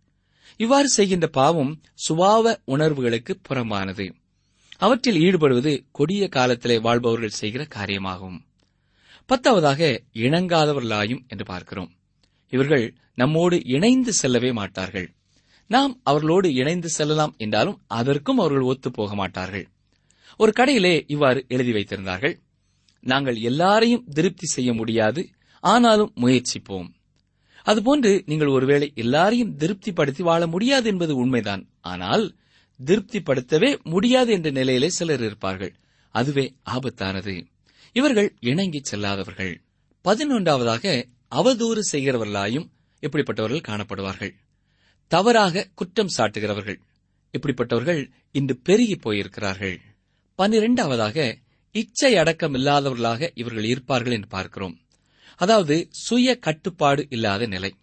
இவ்வாறு 0.58 0.90
செய்கின்ற 0.90 1.28
பாவம் 1.28 1.82
சுபாவ 2.10 2.56
உணர்வுகளுக்கு 2.66 3.40
புறம்பானது. 3.50 4.14
அவற்றில் 4.78 5.16
ஈடுபடுவது 5.16 5.86
கொடிய 5.92 6.28
காலத்திலே 6.28 6.80
வாழ்பவர்கள் 6.80 7.30
செய்கிற 7.30 7.68
காரியமாகும். 7.76 8.40
பத்தாவதாக 9.30 10.00
இணங்காதவர்களாயும் 10.14 11.28
என்று 11.28 11.46
பார்க்கிறோம். 11.46 11.92
இவர்கள் 12.50 12.96
நம்மோடு 13.16 13.64
இணைந்து 13.64 14.14
செல்லவே 14.14 14.52
மாட்டார்கள். 14.52 15.16
நாம் 15.68 16.00
அவர்களோடு 16.04 16.54
இணைந்து 16.54 16.90
செல்லலாம் 16.90 17.36
என்றாலும் 17.38 17.82
அதற்கும் 17.88 18.38
அவர்கள் 18.38 18.62
ஒத்து 18.62 18.92
போக 18.92 19.16
மாட்டார்கள். 19.16 19.70
ஒரு 20.38 20.54
கடையிலே 20.60 21.04
இவ்வாறு 21.08 21.46
எழுதி 21.48 21.72
வைத்திருந்தார்கள். 21.72 22.40
நாங்கள் 23.00 23.38
எல்லாரையும் 23.38 24.06
திருப்தி 24.06 24.48
செய்ய 24.48 24.74
முடியாது 24.74 25.30
ஆனாலும் 25.60 26.14
முயற்சிப்போம். 26.16 26.98
அதுபோன்று 27.66 28.22
நீங்கள் 28.26 28.48
ஒருவேளை 28.48 28.92
எல்லாரையும் 28.96 29.58
திருப்திப்படுத்தி 29.58 30.22
வாழ 30.22 30.48
முடியாது 30.48 30.90
என்பது 30.90 31.16
உண்மைதான். 31.16 31.70
ஆனால் 31.82 32.36
திருப்திப்படுத்தவே 32.86 33.84
முடியாது 33.84 34.32
என்ற 34.32 34.50
நிலையிலே 34.50 34.90
சிலர் 34.90 35.24
இருப்பார்கள். 35.24 35.76
அதுவே 36.10 36.56
ஆபத்தானது. 36.66 37.46
இவர்கள் 37.94 38.36
இணங்கி 38.40 38.82
செல்லாதவர்கள். 38.92 39.62
பதினொன்றாவதாக 40.04 41.04
அவதூறு 41.36 41.80
செய்கிறவர்களாயும் 41.92 42.70
இப்படிப்பட்டவர்கள் 43.02 43.64
காணப்படுவார்கள். 43.68 44.32
தவறாக 45.08 45.68
குற்றம் 45.76 46.10
சாட்டுகிறவர்கள் 46.18 46.80
இப்படிப்பட்டவர்கள் 47.38 48.12
இன்று 48.32 48.58
பெருகி 48.58 48.96
போயிருக்கிறார்கள். 48.96 49.78
பன்னிரெண்டாவதாக 50.38 51.36
இச்சை 51.72 52.18
அடக்கம் 52.18 52.54
இல்லாதவர்களாக 52.54 53.32
இவர்கள் 53.34 53.64
இருப்பார்கள் 53.64 54.12
என்று 54.12 54.28
பார்க்கிறோம். 54.28 54.78
அதாவது 55.40 55.88
சுய 55.90 56.40
கட்டுப்பாடு 56.40 57.08
இல்லாத 57.10 57.46
நிலை. 57.46 57.76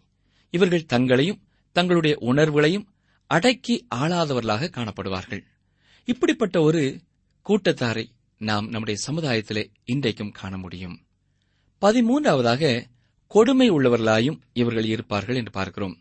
இவர்கள் 0.49 0.85
தங்களையும் 0.85 1.41
தங்களுடைய 1.71 2.17
உணர்வுகளையும் 2.19 2.89
அடக்கி 3.25 3.87
ஆளாதவர்களாக 3.95 4.69
காணப்படுவார்கள். 4.69 5.43
இப்படிப்பட்ட 6.05 6.61
ஒரு 6.61 7.01
கூட்டத்தாரை 7.49 8.05
நாம் 8.37 8.69
நம்முடைய 8.69 8.99
சமுதாயத்திலே 8.99 9.71
இன்றைக்கும் 9.85 10.31
காண 10.31 10.57
முடியும். 10.57 11.05
பதிமூன்றாவதாக 11.81 12.85
கொடுமை 13.27 13.71
உள்ளவர்களாயும் 13.71 14.39
இவர்கள் 14.53 14.85
இருப்பார்கள் 14.85 15.35
என்று 15.35 15.51
பார்க்கிறோம். 15.51 15.97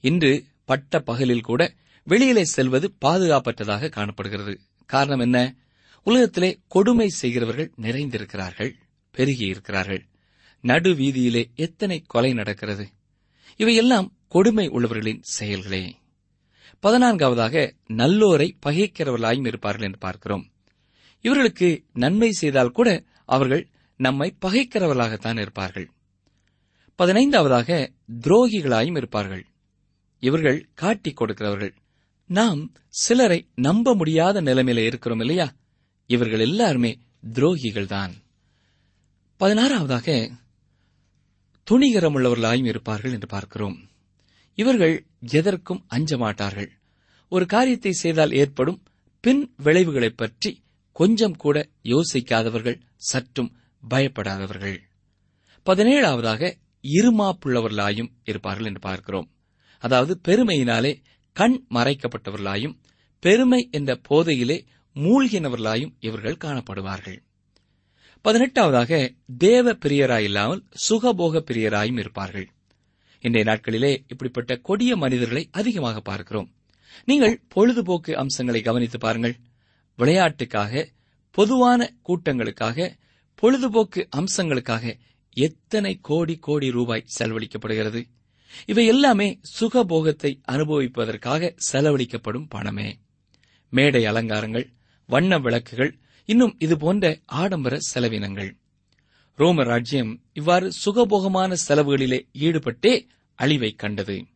இன்று 0.00 0.44
பட்ட 0.64 1.00
பகலில் 1.00 1.40
கூட 1.40 1.74
வெளியிலே 2.04 2.44
செல்வது 2.44 2.94
பாதுகாப்பற்றதாக 3.04 3.88
காணப்படுகிறது. 3.88 4.60
காரணம் 4.86 5.18
என்ன? 5.18 5.56
உலகத்திலே 6.02 6.60
கொடுமை 6.68 7.08
செய்கிறவர்கள் 7.08 7.72
நிறைந்திருக்கிறார்கள் 7.76 8.74
பெருகி 9.10 9.46
இருக்கிறார்கள். 9.46 10.08
நடு 10.60 10.94
வீதியிலே 10.94 11.50
எத்தனை 11.54 12.02
கொலை 12.06 12.32
நடக்கிறது? 12.32 12.88
இவையெல்லாம் 13.56 14.16
கொடுமை 14.28 14.68
உள்ளவர்களின் 14.68 15.22
செயல்களே. 15.22 15.96
பதினான்காவதாக 16.82 17.74
நல்லோரை 17.86 18.56
பகைக்கிறவர்களாயும் 18.66 19.46
இருப்பார்கள் 19.46 19.86
என்று 19.86 19.98
பார்க்கிறோம். 19.98 20.50
இவர்களுக்கு 21.20 21.84
நன்மை 21.92 22.32
செய்தால் 22.32 22.70
கூட 22.70 23.04
அவர்கள் 23.24 23.68
நம்மை 23.96 24.36
பகைக்கிறவர்களாகத்தான் 24.46 25.40
இருப்பார்கள். 25.40 25.90
பதினைந்தாவதாக 26.98 27.88
துரோகிகளாயும் 28.20 28.96
இருப்பார்கள். 28.96 29.46
இவர்கள் 30.18 30.68
காட்டிக் 30.74 31.22
கொடுக்கிறவர்கள். 31.22 31.74
நாம் 32.26 32.72
சிலரை 32.88 33.48
நம்ப 33.54 33.94
முடியாத 33.94 34.42
நிலைமையில 34.42 34.84
இருக்கிறோம் 34.84 35.20
இல்லையா? 35.20 35.54
இவர்கள் 36.06 36.40
எல்லாருமே 36.40 36.98
துரோகிகள் 37.32 37.86
தான் 37.86 38.12
பதினாறாவதாக 39.40 40.30
துணிகரமுள்ளவர்களாயும் 41.70 42.66
இருப்பார்கள் 42.66 43.12
என்று 43.12 43.26
பார்க்கிறோம். 43.26 43.88
இவர்கள் 44.54 45.06
எதற்கும் 45.20 45.84
அஞ்ச 45.88 46.16
மாட்டார்கள் 46.16 46.72
ஒரு 47.28 47.46
காரியத்தை 47.46 47.92
செய்தால் 47.92 48.32
ஏற்படும் 48.32 48.82
பின் 49.20 49.54
விளைவுகளைப் 49.56 50.16
பற்றி 50.16 50.62
கொஞ்சம் 50.92 51.36
கூட 51.36 51.68
யோசிக்காதவர்கள் 51.82 52.80
சற்றும் 52.96 53.56
பயப்படாதவர்கள். 53.90 54.80
பதினேழாவதாக 55.66 56.54
இருமாப்புள்ளவர்களாயும் 56.82 58.10
இருப்பார்கள் 58.24 58.66
என்று 58.66 58.80
பார்க்கிறோம். 58.80 59.30
அதாவது 59.78 60.20
பெருமையினாலே 60.28 61.02
கண் 61.32 61.66
மறைக்கப்பட்டவர்களாயும் 61.70 62.78
பெருமை 63.20 63.68
என்ற 63.72 64.00
போதையிலே 64.10 64.66
மூழ்கினவர்களாயும் 64.94 65.94
இவர்கள் 66.00 66.36
காணப்படுவார்கள். 66.44 67.29
பதினெட்டாவதாக 68.24 69.16
தேவ 69.38 69.72
பிரியராயில்லாமல் 69.72 70.62
சுகபோக 70.88 71.42
பிரியராயும் 71.50 71.98
இருப்பார்கள். 71.98 72.48
இன்றைய 73.20 73.50
நாட்களிலே 73.50 74.04
இப்படிப்பட்ட 74.08 74.56
கொடிய 74.56 74.96
மனிதர்களை 74.96 75.48
அதிகமாக 75.50 76.00
பார்க்கிறோம். 76.00 76.52
நீங்கள் 77.04 77.40
பொழுதுபோக்கு 77.48 78.16
அம்சங்களை 78.16 78.62
கவனித்து 78.62 78.98
பாருங்கள். 78.98 79.36
விளையாட்டுக்காக 79.98 80.86
பொதுவான 81.30 81.94
கூட்டங்களுக்காக 82.08 82.98
பொழுதுபோக்கு 83.34 84.08
அம்சங்களுக்காக 84.16 84.98
எத்தனை 85.32 85.98
கோடி 86.00 86.36
கோடி 86.36 86.70
ரூபாய் 86.70 87.06
செலவழிக்கப்படுகிறது. 87.18 88.04
இவை 88.66 88.86
எல்லாமே 88.86 89.40
சுகபோகத்தை 89.60 90.40
அனுபவிப்பதற்காக 90.52 91.54
செலவழிக்கப்படும் 91.72 92.46
பணமே. 92.48 92.98
மேடை 93.70 94.04
அலங்காரங்கள் 94.04 94.72
வண்ண 95.06 95.38
விளக்குகள் 95.38 95.99
இன்னும் 96.30 96.56
இது 96.58 96.76
போன்ற 96.78 97.04
ஆடம்பர 97.26 97.78
செலவினங்கள். 97.94 98.50
ரோம 99.36 99.62
ராஜ்யம் 99.62 100.20
இவ்வாறு 100.32 100.70
சுகபோகமான 100.84 101.56
செலவுகளிலே 101.68 102.18
ஈடுபட்டே 102.38 103.06
அழிவை 103.34 103.70
கண்டது. 103.72 104.26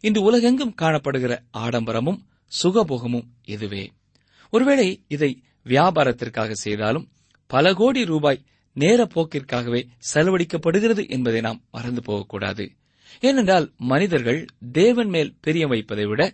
இன்று 0.00 0.22
உலகெங்கும் 0.22 0.74
காணப்படுகிற 0.82 1.32
ஆடம்பரமும் 1.52 2.20
சுகபோகமும் 2.62 3.26
இதுவே. 3.44 3.92
ஒருவேளை 4.50 5.04
இதை 5.08 5.42
வியாபாரத்திற்காக 5.64 6.50
செய்தாலும் 6.50 7.08
பல 7.46 7.74
கோடி 7.74 8.04
ரூபாய் 8.04 8.44
நேர 8.72 9.04
போக்கிற்காகவே 9.04 9.82
செலவழிக்கப்படுகிறது 10.14 11.08
என்பதை 11.08 11.40
நாம் 11.40 11.60
மறந்து 11.70 12.02
போகக்கூடாது. 12.02 12.72
ஏனென்றால் 13.20 13.72
மனிதர்கள் 13.76 14.46
தேவன் 14.72 15.08
மேல் 15.08 15.36
பிரியம் 15.40 15.68
வைப்பதை 15.68 16.06
விட 16.06 16.32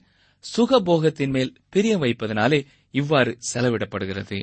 சுகபோகத்தின் 0.56 1.30
மேல் 1.30 1.52
பிரியம் 1.70 2.02
வைப்பதனாலே 2.02 2.66
இவ்வாறு 2.90 3.38
செலவிடப்படுகிறது. 3.54 4.38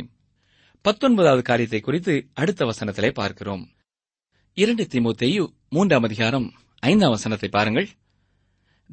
பத்தொன்பதாவது 0.88 1.42
காரியத்தை 1.42 1.80
குறித்து 1.80 2.28
அடுத்த 2.34 2.66
வசனத்திலே 2.66 3.12
பார்க்கிறோம். 3.12 3.70
இரண்டு 4.54 4.84
திமுத்தேயு 4.84 5.48
மூன்றாம் 5.70 6.04
அதிகாரம் 6.04 6.54
ஐந்தாம் 6.80 7.10
வசனத்தை 7.10 7.50
பாருங்கள். 7.50 7.90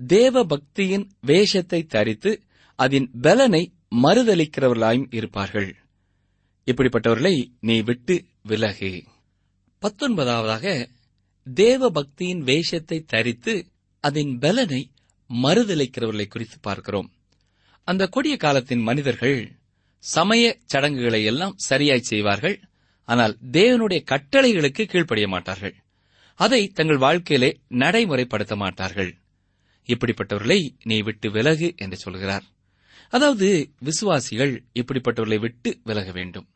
தேவ 0.06 0.44
பக்தியின் 0.44 1.08
வேஷத்தை 1.20 1.84
தரித்து 1.84 2.42
அதன் 2.74 3.10
பலனை 3.20 3.72
மறுதளிக்கிறவர்களாயும் 4.02 5.14
இருப்பார்கள். 5.14 5.76
இப்படிப்பட்டவர்களை 6.64 7.44
நீ 7.60 7.80
விட்டு 7.80 8.24
விலகு. 8.42 9.04
பத்தொன்பதாவதாக 9.82 10.86
தேவ 11.54 11.90
பக்தியின் 11.90 12.38
வேஷத்தை 12.38 13.00
தரித்து 13.00 13.66
அதன் 14.00 14.38
பலனை 14.38 14.90
மறுதளிக்கிறவர்களை 15.32 16.26
குறித்து 16.26 16.58
பார்க்கிறோம். 16.60 17.12
அந்த 17.84 18.06
கொடிய 18.06 18.36
காலத்தின் 18.36 18.80
மனிதர்கள் 18.80 19.56
சமய 20.04 20.44
சடங்குகளை 20.66 21.24
எல்லாம் 21.24 21.54
சரியாய் 21.56 22.08
செய்வார்கள். 22.10 22.56
ஆனால் 23.08 23.34
தேவனுடைய 23.52 24.00
கட்டளைகளுக்கு 24.04 24.84
கீழ்ப்படிய 24.84 25.28
மாட்டார்கள். 25.28 25.74
அதை 26.40 26.68
தங்கள் 26.68 26.96
வாழ்க்கையிலே 26.96 27.50
நடைமுறைப்படுத்த 27.68 28.54
மாட்டார்கள். 28.56 29.12
இப்படிப்பட்டவர்களை 29.86 30.58
நீ 30.82 30.96
விட்டு 31.00 31.30
விலகு 31.30 31.74
என்று 31.76 31.96
சொல்கிறார். 31.96 32.44
அதாவது 33.08 33.48
விசுவாசிகள் 33.78 34.52
இப்படிப்பட்டவர்களை 34.74 35.38
விட்டு 35.38 35.80
விலக 35.84 36.12
வேண்டும். 36.12 36.48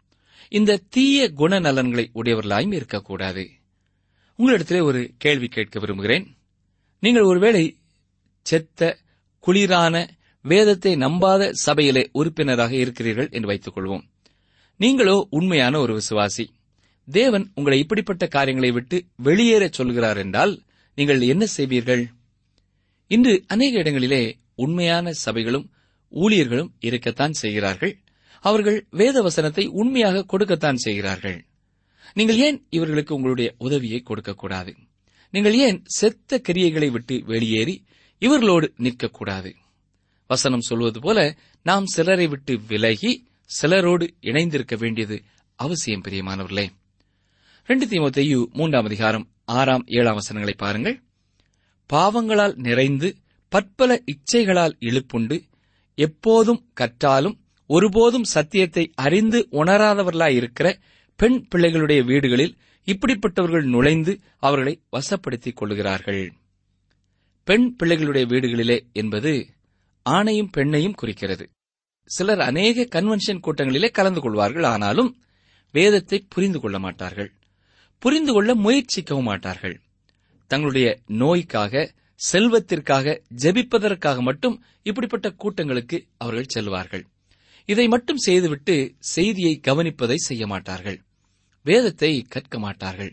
இந்த 0.49 0.81
தீய 0.91 1.31
குணநலன்களை 1.37 2.07
உடையவர்களாயும் 2.15 2.75
இருக்கக்கூடாது. 2.75 3.45
உங்களிடத்திலே 4.39 4.81
ஒரு 4.83 5.01
கேள்வி 5.19 5.49
கேட்க 5.49 5.81
விரும்புகிறேன். 5.81 6.27
நீங்கள் 7.03 7.23
ஒருவேளை 7.23 7.65
செத்த 8.43 8.99
குளிரான 9.47 9.95
வேதத்தை 10.51 10.93
நம்பாத 11.05 11.43
சபையிலே 11.65 12.03
உறுப்பினராக 12.21 12.73
இருக்கிறீர்கள் 12.83 13.31
என்று 13.37 13.51
வைத்துக் 13.51 13.77
கொள்வோம் 13.77 14.05
நீங்களோ 14.81 15.15
உண்மையான 15.37 15.75
ஒரு 15.85 15.93
விசுவாசி. 15.99 16.45
தேவன் 17.09 17.45
உங்களை 17.55 17.79
இப்படிப்பட்ட 17.83 18.25
காரியங்களை 18.27 18.71
விட்டு 18.73 18.97
வெளியேற 19.27 19.65
சொல்கிறார் 19.69 20.19
என்றால் 20.25 20.53
நீங்கள் 20.99 21.21
என்ன 21.33 21.45
செய்வீர்கள்? 21.57 22.03
இன்று 23.11 23.35
அநேக 23.47 23.75
இடங்களிலே 23.79 24.23
உண்மையான 24.65 25.13
சபைகளும் 25.25 25.67
ஊழியர்களும் 26.13 26.71
இருக்கத்தான் 26.81 27.35
செய்கிறார்கள். 27.43 27.95
அவர்கள் 28.45 28.79
வேத 28.91 29.17
வசனத்தை 29.23 29.65
உண்மையாக 29.81 30.27
கொடுக்கத்தான் 30.33 30.83
செய்கிறார்கள். 30.85 31.39
நீங்கள் 32.17 32.39
ஏன் 32.47 32.59
இவர்களுக்கு 32.77 33.13
உங்களுடைய 33.15 33.49
உதவியை 33.59 34.01
கொடுக்கக்கூடாது? 34.03 34.73
நீங்கள் 35.35 35.57
ஏன் 35.67 35.79
செத்த 35.99 36.41
கிரியைகளை 36.49 36.89
விட்டு 36.91 37.17
வெளியேறி 37.33 37.75
இவர்களோடு 38.23 38.69
நிற்கக்கூடாது? 38.85 39.51
வசனம் 40.31 40.61
சொல்வது 40.61 41.01
போல 41.01 41.37
நாம் 41.63 41.87
சிலரை 41.87 42.27
விட்டு 42.27 42.61
விலகி 42.69 43.27
சிலரோடு 43.45 44.15
இணைந்திருக்க 44.21 44.77
வேண்டியது 44.77 45.23
அவசியம் 45.59 46.03
பிரியமானவர்களே. 46.09 46.67
ரெண்டு 47.67 47.87
தீமத்தையு 47.87 48.51
மூன்றாம் 48.53 48.85
அதிகாரம் 48.85 49.29
ஆறாம் 49.45 49.85
ஏழாம் 49.87 50.15
வசனங்களை 50.15 50.55
பாருங்கள். 50.59 50.97
பாவங்களால் 51.91 52.55
நிறைந்து 52.57 53.17
பற்பல 53.49 54.03
இச்சைகளால் 54.05 54.77
இழுப்புண்டு 54.81 55.37
எப்போதும் 55.99 56.71
கற்றாலும் 56.75 57.37
ஒருபோதும் 57.67 58.25
சத்தியத்தை 58.25 58.93
அறிந்து 58.95 59.49
உணராதவர்களாயிருக்கிற 59.53 60.69
பெண் 61.17 61.49
பிள்ளைகளுடைய 61.55 62.05
வீடுகளில் 62.05 62.57
இப்படிப்பட்டவர்கள் 62.87 63.65
நுழைந்து 63.65 64.21
அவர்களை 64.39 64.75
வசப்படுத்திக் 64.93 65.57
கொள்கிறார்கள் 65.57 66.33
பெண் 67.45 67.77
பிள்ளைகளுடைய 67.79 68.27
வீடுகளிலே 68.27 68.79
என்பது 68.93 69.33
ஆணையும் 70.09 70.53
பெண்ணையும் 70.57 70.99
குறிக்கிறது. 71.01 71.45
சிலர் 72.11 72.41
அநேக 72.41 72.87
கன்வென்ஷன் 72.91 73.43
கூட்டங்களிலே 73.47 73.91
கலந்து 73.91 74.21
கொள்வார்கள். 74.21 74.65
ஆனாலும் 74.65 75.11
வேதத்தை 75.75 76.19
புரிந்து 76.29 76.61
கொள்ள 76.61 76.79
மாட்டார்கள். 76.79 77.31
புரிந்து 78.03 78.33
கொள்ள 78.33 78.51
முயற்சிக்கவும் 78.55 79.29
மாட்டார்கள். 79.31 79.77
தங்களுடைய 80.51 80.89
நோய்க்காக 81.07 81.93
செல்வத்திற்காக 82.33 83.23
ஜெபிப்பதற்காக 83.43 84.19
மட்டும் 84.21 84.63
இப்படிப்பட்ட 84.83 85.31
கூட்டங்களுக்கு 85.31 86.07
அவர்கள் 86.17 86.53
செல்வார்கள். 86.55 87.05
இதை 87.69 87.89
மட்டும் 87.89 88.17
செய்துவிட்டு 88.17 88.95
செய்தியை 88.99 89.61
கவனிப்பதை 89.63 90.15
செய்ய 90.15 90.47
மாட்டார்கள். 90.47 90.99
வேதத்தை 91.67 92.13
கற்க 92.29 92.59
மாட்டார்கள். 92.59 93.13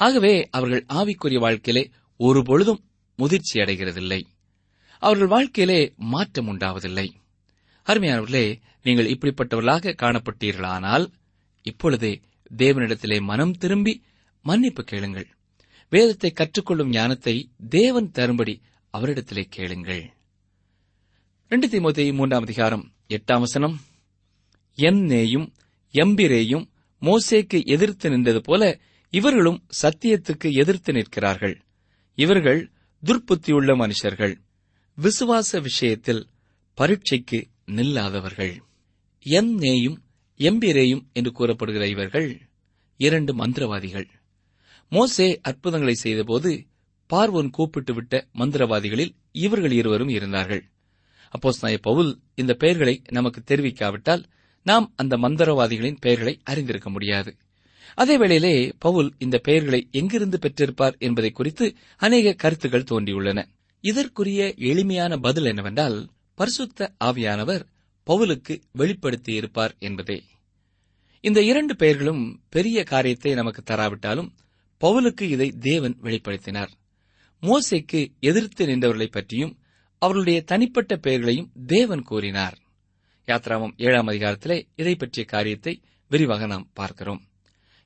ஆகவே 0.00 0.34
அவர்கள் 0.50 0.84
ஆவிக்குரிய 0.88 1.38
வாழ்க்கையிலே 1.38 1.90
ஒருபொழுதும் 2.20 2.80
முதிர்ச்சி 3.18 3.56
அடைகிறதில்லை 3.60 4.20
அவர்கள் 5.02 5.26
வாழ்க்கையிலே 5.26 5.80
மாற்றம் 5.96 6.48
உண்டாவதில்லை. 6.48 7.08
அருமையானவர்களே 7.86 8.60
நீங்கள் 8.82 9.10
இப்படிப்பட்டவர்களாக 9.10 9.94
காணப்பட்டீர்களானால் 10.02 11.06
இப்பொழுதே 11.62 12.20
தேவனிடத்திலே 12.56 13.18
மனம் 13.20 13.52
திரும்பி 13.52 14.02
மன்னிப்பு 14.42 14.82
கேளுங்கள். 14.84 15.28
வேதத்தை 15.88 16.32
கற்றுக்கொள்ளும் 16.32 16.88
ஞானத்தை 16.88 17.34
தேவன் 17.68 18.10
தரும்படி 18.10 18.54
அவரிடத்திலே 18.92 19.44
கேளுங்கள். 19.48 20.04
ரெண்டு 21.48 21.66
தீமோத்தேயு 21.68 22.12
மூன்றாம் 22.12 22.42
அதிகாரம் 22.42 22.84
எட்டாம் 23.08 23.44
வசனம். 23.46 23.76
எம்னேயும் 24.76 25.48
எம்பிரேயும் 25.92 26.66
மோசேக்கு 27.02 27.58
எதிர்த்து 27.64 28.10
நின்றது 28.10 28.40
போல 28.40 28.78
இவர்களும் 29.12 29.60
சத்தியத்துக்கு 29.82 30.48
எதிர்த்து 30.52 30.92
நிற்கிறார்கள். 30.92 31.56
இவர்கள் 32.18 32.70
துர்ப்புத்தியுள்ள 33.02 33.72
மனுஷர்கள். 33.84 34.34
விசுவாச 34.94 35.60
விஷயத்தில் 35.60 36.26
பரீட்சைக்கு 36.74 37.48
நில்லாதவர்கள். 37.66 38.56
எம்னேயும் 39.24 39.96
எம்பிரேயும் 40.38 41.02
என்று 41.12 41.32
கூறப்படுகிற 41.32 41.88
இவர்கள் 41.88 42.40
இரண்டு 42.96 43.34
மந்திரவாதிகள். 43.34 44.06
மோசே 44.88 45.40
அற்புதங்களை 45.42 45.94
செய்தபோது 45.94 46.66
பார்வோன் 47.14 47.50
கூப்பிட்டுவிட்ட 47.58 48.24
மந்திரவாதிகளில் 48.34 49.14
இவர்கள் 49.32 49.72
இருவரும் 49.72 50.08
இருந்தார்கள். 50.08 50.64
அப்போஸ் 51.30 51.78
பவுல் 51.82 52.20
இந்த 52.34 52.54
பெயர்களை 52.54 53.02
நமக்கு 53.10 53.42
தெரிவிக்காவிட்டால் 53.46 54.24
நாம் 54.62 54.92
அந்த 54.96 55.16
மந்திரவாதிகளின் 55.16 55.96
பெயர்களை 56.00 56.40
அறிந்திருக்க 56.44 56.90
முடியாது. 56.90 57.36
அதே 57.94 58.18
வேளையிலே 58.18 58.72
பவுல் 58.78 59.14
இந்த 59.18 59.38
பெயர்களை 59.38 59.88
எங்கிருந்து 59.90 60.38
பெற்றிருப்பார் 60.38 60.98
என்பதை 60.98 61.30
குறித்து 61.30 61.74
அநேக 61.96 62.32
கருத்துக்கள் 62.32 62.84
தோன்றியுள்ளன. 62.90 63.48
இதற்குரிய 63.84 64.54
எளிமையான 64.56 65.18
பதில் 65.18 65.44
என்னவென்றால் 65.44 65.96
பரிசுத்த 66.38 66.94
ஆவியானவர் 67.04 67.62
பவுலுக்கு 68.06 68.54
வெளிப்படுத்தியிருப்பார் 68.78 69.74
என்பதே. 69.78 70.18
இந்த 71.20 71.42
இரண்டு 71.42 71.76
பெயர்களும் 71.76 72.22
பெரிய 72.48 72.84
காரியத்தை 72.84 73.34
நமக்கு 73.34 73.62
தராவிட்டாலும் 73.62 74.30
பவுலுக்கு 74.80 75.20
இதை 75.20 75.48
தேவன் 75.60 75.96
வெளிப்படுத்தினார். 76.02 76.72
மோசைக்கு 77.42 78.00
எதிர்த்து 78.20 78.66
நின்றவர்களை 78.66 79.08
பற்றியும் 79.10 79.54
அவர்களுடைய 79.98 80.42
தனிப்பட்ட 80.42 80.96
பெயர்களையும் 80.96 81.50
தேவன் 81.66 82.02
கூறினார். 82.02 82.56
யாத்ராமம் 83.26 83.74
ஏழாம் 83.76 84.08
அதிகாரத்திலே 84.08 84.58
இதை 84.76 84.94
பற்றிய 84.94 85.26
காரியத்தை 85.26 85.74
விரிவாக 86.10 86.46
நாம் 86.46 86.70
பார்க்கிறோம். 86.74 87.22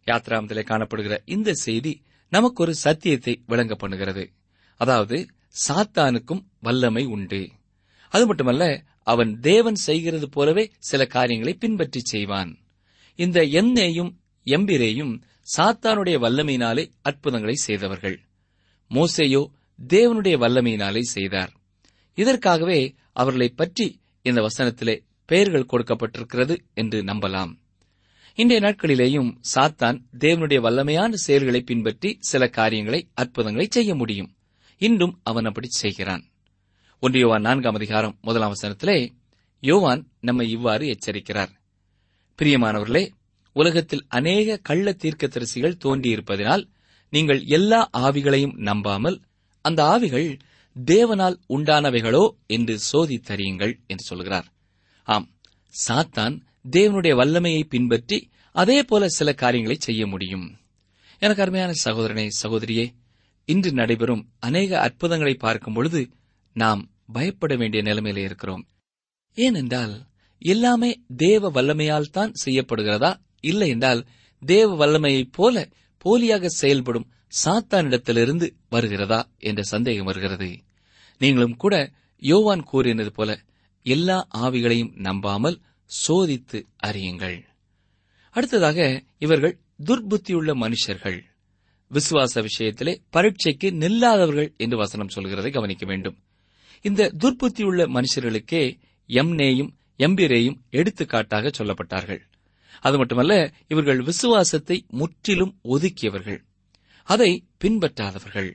யாத்ராமத்திலே 0.07 0.63
காணப்படுகிற 0.63 1.17
இந்த 1.25 1.53
செய்தி 1.53 1.93
நமக்கு 2.33 2.63
ஒரு 2.63 2.75
சத்தியத்தை 2.75 3.35
விளங்க 3.47 3.75
பண்ணுகிறது. 3.75 4.25
அதாவது 4.81 5.19
சாத்தானுக்கும் 5.66 6.47
வல்லமை 6.61 7.05
உண்டு. 7.05 7.51
அது 8.09 8.27
மட்டுமல்ல 8.27 8.85
அவன் 9.03 9.40
தேவன் 9.40 9.75
செய்கிறது 9.75 10.29
போலவே 10.29 10.71
சில 10.79 11.07
காரியங்களை 11.07 11.55
பின்பற்றி 11.55 12.01
செய்வான். 12.01 12.59
இந்த 13.14 13.42
எண்ணேயும் 13.42 14.19
எம்பிரேயும் 14.45 15.23
சாத்தானுடைய 15.57 16.16
வல்லமையினாலே 16.19 16.90
அற்புதங்களை 17.03 17.55
செய்தவர்கள். 17.55 18.21
மோசேயோ 18.90 19.51
தேவனுடைய 19.88 20.37
வல்லமையினாலே 20.38 21.01
செய்தார். 21.01 21.53
இதற்காகவே 22.14 22.95
அவர்களை 23.12 23.49
பற்றி 23.49 24.01
இந்த 24.23 24.40
வசனத்திலே 24.40 25.01
பெயர்கள் 25.27 25.71
கொடுக்கப்பட்டிருக்கிறது 25.73 26.57
என்று 26.75 27.03
நம்பலாம். 27.03 27.59
இன்றைய 28.35 28.61
நாட்களிலேயும் 28.66 29.37
சாத்தான் 29.55 29.99
தேவனுடைய 30.19 30.61
வல்லமையான 30.61 31.12
செயல்களை 31.12 31.61
பின்பற்றி 31.61 32.16
சில 32.21 32.49
காரியங்களை 32.49 33.09
அற்புதங்களை 33.14 33.66
செய்ய 33.71 33.95
முடியும். 33.95 34.36
இன்றும் 34.81 35.21
அவன் 35.23 35.45
அப்படி 35.45 35.69
செய்கிறான். 35.69 36.25
ஒன்று 37.03 37.19
யோவான் 37.19 37.41
நான்காம் 37.41 37.75
அதிகாரம் 37.75 38.19
முதலாம் 38.21 38.55
வசனத்திலே 38.55 38.99
யோவான் 39.61 40.03
நம்மை 40.21 40.51
இவ்வாறு 40.51 40.85
எச்சரிக்கிறார். 40.87 41.53
பிரியமானவர்களே 42.39 43.05
உலகத்தில் 43.53 44.05
அநேக 44.09 44.57
கள்ள 44.59 44.93
தீர்க்க 44.93 45.27
தரிசிகள் 45.27 45.81
தோன்றியிருப்பதினால் 45.85 46.65
நீங்கள் 47.12 47.41
எல்லா 47.43 47.91
ஆவிகளையும் 47.99 48.57
நம்பாமல் 48.59 49.23
அந்த 49.61 49.81
ஆவிகள் 49.85 50.39
தேவனால் 50.87 51.37
உண்டானவைகளோ 51.49 52.25
என்று 52.47 52.75
சோதித்தறியுங்கள் 52.93 53.75
என்று 53.87 54.05
சொல்கிறார். 54.05 54.47
ஆம் 55.03 55.29
சாத்தான் 55.89 56.37
தேவனுடைய 56.71 57.15
வல்லமையை 57.15 57.65
பின்பற்றி 57.65 58.19
அதே 58.53 58.83
போல 58.83 59.09
சில 59.09 59.33
காரியங்களை 59.33 59.77
செய்ய 59.81 60.07
முடியும். 60.07 60.47
எனக்கு 61.19 61.43
அருமையான 61.43 61.73
சகோதரனே 61.85 62.29
சகோதரியே 62.43 62.87
இன்று 63.49 63.73
நடைபெறும் 63.73 64.33
அநேக 64.39 64.81
அற்புதங்களை 64.81 65.35
பார்க்கும் 65.35 65.75
பொழுது 65.75 66.09
நாம் 66.53 66.91
பயப்பட 67.13 67.57
வேண்டிய 67.57 67.83
நிலைமையில 67.83 68.17
இருக்கிறோம். 68.17 68.69
ஏனென்றால் 69.35 70.07
எல்லாமே 70.39 71.05
தேவ 71.17 71.51
வல்லமையால் 71.51 72.11
தான் 72.11 72.33
செய்யப்படுகிறதா? 72.45 73.21
இல்லை 73.41 73.69
என்றால் 73.69 74.07
தேவ 74.41 74.87
வல்லமையைப் 74.87 75.33
போல 75.33 75.69
போலியாக 76.05 76.47
செயல்படும் 76.47 77.11
சாத்தானிடத்திலிருந்து 77.45 78.51
வருகிறதா 78.69 79.31
என்ற 79.39 79.63
சந்தேகம் 79.63 80.05
வருகிறது. 80.05 80.51
நீங்களும் 81.19 81.57
கூட 81.57 81.93
யோவான் 82.19 82.63
கூறினது 82.63 83.13
போல 83.13 83.39
எல்லா 83.83 84.29
ஆவிகளையும் 84.35 84.97
நம்பாமல் 84.97 85.61
சோதித்து 86.09 86.63
அறியுங்கள். 86.87 87.43
அடுத்ததாக 88.31 89.03
இவர்கள் 89.19 89.61
துர்புத்தியுள்ள 89.85 90.53
மனுஷர்கள். 90.55 91.21
விசுவாச 91.88 92.42
விஷயத்திலே 92.42 93.03
பரீட்சைக்கு 93.11 93.70
நில்லாதவர்கள் 93.70 94.57
என்று 94.57 94.77
வசனம் 94.77 95.09
சொல்கிறதை 95.14 95.53
கவனிக்க 95.53 95.87
வேண்டும். 95.87 96.18
இந்த 96.83 97.12
துர்புத்தியுள்ள 97.18 97.87
மனுஷர்களுக்கே 97.87 98.79
எம்னேயும் 99.09 99.70
எம்பிரேயும் 99.99 100.57
எடுத்துக்காட்டாக 100.70 101.51
சொல்லப்பட்டார்கள். 101.59 102.20
அது 102.81 102.96
மட்டுமல்ல 102.96 103.53
இவர்கள் 103.68 104.03
விசுவாசத்தை 104.03 104.85
முற்றிலும் 104.88 105.59
ஒதுக்கியவர்கள். 105.64 106.42
அதை 107.03 107.44
பின்பற்றாதவர்கள். 107.64 108.53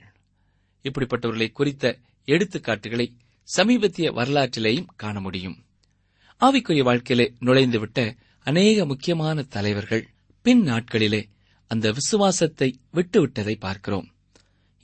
இப்படிப்பட்டவர்களை 0.84 1.52
குறித்த 1.52 1.98
எடுத்துக்காட்டுகளை 2.26 3.12
சமீபத்திய 3.44 4.12
வரலாற்றிலேயும் 4.12 4.86
காண 4.96 5.20
முடியும். 5.20 5.66
ஆவிக்குரிய 6.40 6.84
வாழ்க்கையிலே 6.84 7.34
நுழைந்துவிட்ட 7.40 8.16
அநேக 8.44 8.86
முக்கியமான 8.86 9.42
தலைவர்கள் 9.42 10.10
பின் 10.42 10.64
நாட்களிலே 10.64 11.30
அந்த 11.72 11.92
விசுவாசத்தை 11.92 12.80
விட்டுவிட்டதை 12.94 13.56
பார்க்கிறோம். 13.60 14.08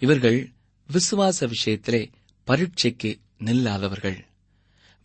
இவர்கள் 0.01 0.53
விசுவாச 0.89 1.47
விஷயத்திலே 1.47 2.01
பரீட்சைக்கு 2.47 3.19
நில்லாதவர்கள். 3.39 4.19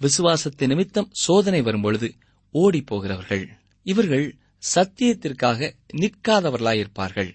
விசுவாசத்தை 0.01 0.69
நிமித்தம் 0.69 1.09
சோதனை 1.13 1.61
வரும்பொழுது 1.63 2.09
ஓடி 2.55 2.81
போகிறவர்கள். 2.83 3.45
இவர்கள் 3.87 4.27
சத்தியத்திற்காக 4.75 5.73
நிற்காதவர்களாயிருப்பார்கள். 5.93 7.33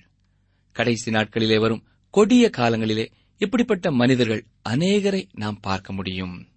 கடைசி 0.71 1.11
நாட்களிலே 1.11 1.59
வரும் 1.59 1.83
கொடிய 2.09 2.49
காலங்களிலே 2.57 3.05
இப்படிப்பட்ட 3.37 3.91
மனிதர்கள் 3.91 4.43
அநேகரை 4.69 5.23
நாம் 5.33 5.59
பார்க்க 5.59 5.93
முடியும். 5.93 6.47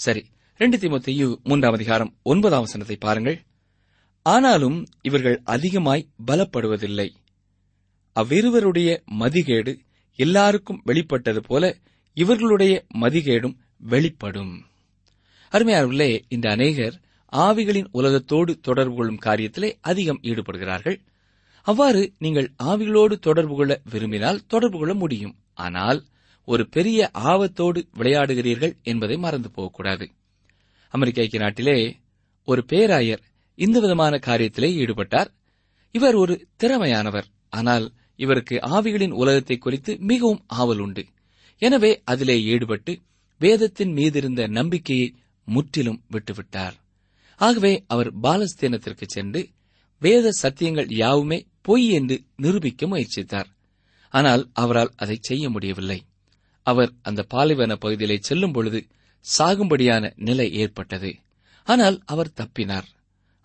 சரி 0.00 0.22
ரெண்டு 0.60 0.76
திமுத்தையு 0.76 1.42
மூன்றாம் 1.42 1.72
அதிகாரம் 1.72 2.14
ஒன்பதாம் 2.22 2.60
வசனத்தை 2.60 2.96
பாருங்கள். 2.96 3.38
ஆனாலும் 4.32 4.78
இவர்கள் 5.02 5.38
அதிகமாய் 5.44 6.08
பலப்படுவதில்லை. 6.26 7.08
அவ்விருவருடைய 8.16 8.90
மதிகேடு 9.18 9.72
எல்லாருக்கும் 10.18 10.80
வெளிப்பட்டது 10.84 11.40
போல 11.40 11.64
இவர்களுடைய 12.16 12.74
மதிகேடும் 12.94 13.56
வெளிப்படும். 13.92 14.54
அருமையானவர்களே 15.52 16.10
இந்த 16.28 16.46
அநேகர் 16.50 16.96
ஆவிகளின் 17.32 17.88
உலகத்தோடு 17.90 18.52
தொடர்பு 18.60 18.94
கொள்ளும் 18.96 19.22
காரியத்திலே 19.24 19.70
அதிகம் 19.80 20.20
ஈடுபடுகிறார்கள். 20.22 20.98
அவ்வாறு 21.66 22.02
நீங்கள் 22.18 22.48
ஆவிகளோடு 22.62 23.14
தொடர்பு 23.18 23.54
கொள்ள 23.56 23.72
விரும்பினால் 23.90 24.42
தொடர்பு 24.46 24.78
கொள்ள 24.78 24.94
முடியும். 24.94 25.34
ஆனால் 25.54 26.00
ஒரு 26.48 26.64
பெரிய 26.68 27.08
ஆபத்தோடு 27.12 27.80
விளையாடுகிறீர்கள் 27.96 28.74
என்பதை 28.82 29.16
மறந்து 29.16 29.50
போகக்கூடாது. 29.50 30.06
அமெரிக்க 30.94 31.22
ஐக்கிய 31.22 31.42
நாட்டிலே 31.42 31.78
ஒரு 32.48 32.64
பேராயர் 32.64 33.22
இந்த 33.58 33.80
விதமான 33.80 34.14
காரியத்திலே 34.26 34.70
ஈடுபட்டார். 34.82 35.30
இவர் 35.94 36.14
ஒரு 36.14 36.34
திறமையானவர். 36.56 37.28
ஆனால் 37.48 37.86
இவருக்கு 38.16 38.56
ஆவிகளின் 38.56 39.10
உலகத்தை 39.10 39.56
குறித்து 39.58 39.92
மிகவும் 40.00 40.42
ஆவல் 40.46 40.78
உண்டு. 40.78 41.04
எனவே 41.62 42.02
அதிலே 42.04 42.42
ஈடுபட்டு 42.44 42.92
வேதத்தின் 43.40 43.92
மீதிருந்த 43.92 44.48
நம்பிக்கையை 44.48 45.08
முற்றிலும் 45.48 46.00
விட்டுவிட்டார். 46.10 46.76
ஆகவே 47.40 47.84
அவர் 47.86 48.10
பாலஸ்தீனத்திற்கு 48.20 49.06
சென்று 49.06 49.40
வேத 50.02 50.32
சத்தியங்கள் 50.42 50.90
யாவுமே 50.94 51.38
பொய் 51.62 51.86
என்று 51.88 52.16
நிரூபிக்க 52.36 52.86
முயற்சித்தார். 52.86 53.48
ஆனால் 54.14 54.50
அவரால் 54.52 54.92
அதை 54.96 55.16
செய்ய 55.20 55.50
முடியவில்லை. 55.50 55.98
அவர் 56.66 56.92
அந்த 57.02 57.20
பாலைவன 57.34 57.72
பகுதியிலே 57.76 58.16
செல்லும் 58.20 58.52
பொழுது 58.52 58.80
சாகும்படியான 59.38 60.12
நிலை 60.16 60.52
ஏற்பட்டது. 60.52 61.10
ஆனால் 61.68 62.02
அவர் 62.04 62.34
தப்பினார். 62.36 62.88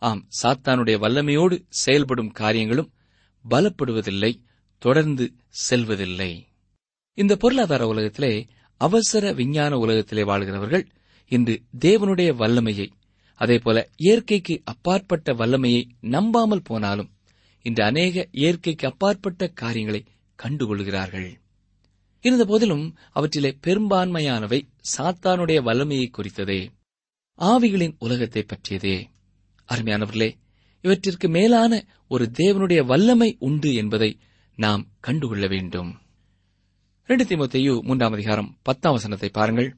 ஆம் 0.01 0.21
சாத்தானுடைய 0.41 0.95
வல்லமையோடு 1.03 1.55
செயல்படும் 1.69 2.31
காரியங்களும் 2.31 2.93
பலப்படுவதில்லை 3.49 4.31
தொடர்ந்து 4.77 5.25
செல்வதில்லை. 5.49 6.31
இந்த 7.17 7.35
பொருளாதார 7.35 7.87
உலகத்திலே 7.87 8.47
அவசர 8.81 9.33
விஞ்ஞான 9.33 9.77
உலகத்திலே 9.77 10.23
வாழ்கிறவர்கள் 10.23 10.85
இன்று 11.31 11.55
தேவனுடைய 11.79 12.35
வல்லமையை 12.35 12.87
அதேபோல 13.41 13.89
இயற்கைக்கு 13.95 14.61
அப்பாற்பட்ட 14.63 15.33
வல்லமையை 15.33 15.83
நம்பாமல் 16.01 16.63
போனாலும் 16.63 17.11
இன்று 17.65 17.83
அநேக 17.83 18.27
இயற்கைக்கு 18.31 18.87
அப்பாற்பட்ட 18.87 19.47
காரியங்களை 19.47 20.01
கண்டுகொள்கிறார்கள். 20.39 21.29
இருந்த 22.23 22.45
போதிலும் 22.45 22.85
அவற்றிலே 23.11 23.57
பெரும்பான்மையானவை 23.67 24.61
சாத்தானுடைய 24.97 25.59
வல்லமையை 25.63 26.09
குறித்ததே 26.09 26.61
ஆவிகளின் 27.39 27.95
உலகத்தை 27.99 28.45
பற்றியதே. 28.45 28.97
அருமையானவர்களே 29.71 30.33
இவற்றிற்கு 30.81 31.29
மேலான 31.29 31.85
ஒரு 32.07 32.31
தேவனுடைய 32.33 32.85
வல்லமை 32.85 33.35
உண்டு 33.39 33.73
என்பதை 33.73 34.19
நாம் 34.55 34.87
கண்டுகொள்ள 34.99 35.47
வேண்டும். 35.47 35.99
ரெண்டு 37.05 37.23
தீமோத்தேயு 37.23 37.81
மூன்றாம் 37.81 38.11
அதிகாரம் 38.11 38.57
பத்தாம் 38.61 38.93
வசனத்தை 38.93 39.29
பாருங்கள். 39.29 39.77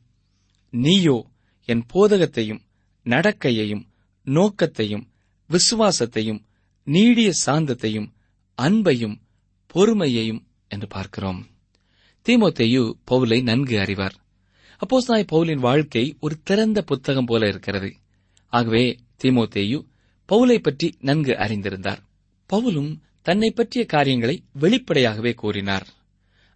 நீயோ 0.69 1.29
என் 1.65 1.85
போதகத்தையும் 1.93 2.59
நடக்கையையும் 3.03 3.87
நோக்கத்தையும் 4.23 5.11
விசுவாசத்தையும் 5.49 6.43
நீடிய 6.83 7.31
சாந்தத்தையும் 7.45 8.13
அன்பையும் 8.61 9.17
பொறுமையையும் 9.73 10.43
என்று 10.67 10.87
பார்க்கிறோம். 10.87 11.47
தீமோத்தேயு 12.29 12.93
பவுலை 13.11 13.43
நன்கு 13.43 13.79
அறிவார். 13.79 14.15
அப்போஸ்தாய் 14.77 15.27
பவுலின் 15.31 15.59
வாழ்க்கை 15.59 16.17
ஒரு 16.19 16.41
திறந்த 16.41 16.81
புத்தகம் 16.81 17.25
போல 17.25 17.47
இருக்கிறது. 17.47 17.95
ஆகவே 18.47 18.99
தீமோத்தேயு 19.23 19.85
பவுலை 20.27 20.57
பற்றி 20.57 20.97
நன்கு 20.99 21.31
அறிந்திருந்தார். 21.31 21.97
பவுலும் 22.53 22.99
தன்னை 23.21 23.51
பற்றிய 23.51 23.85
காரியங்களை 23.85 24.43
வெளிப்படையாகவே 24.53 25.33
கூறினார். 25.33 25.87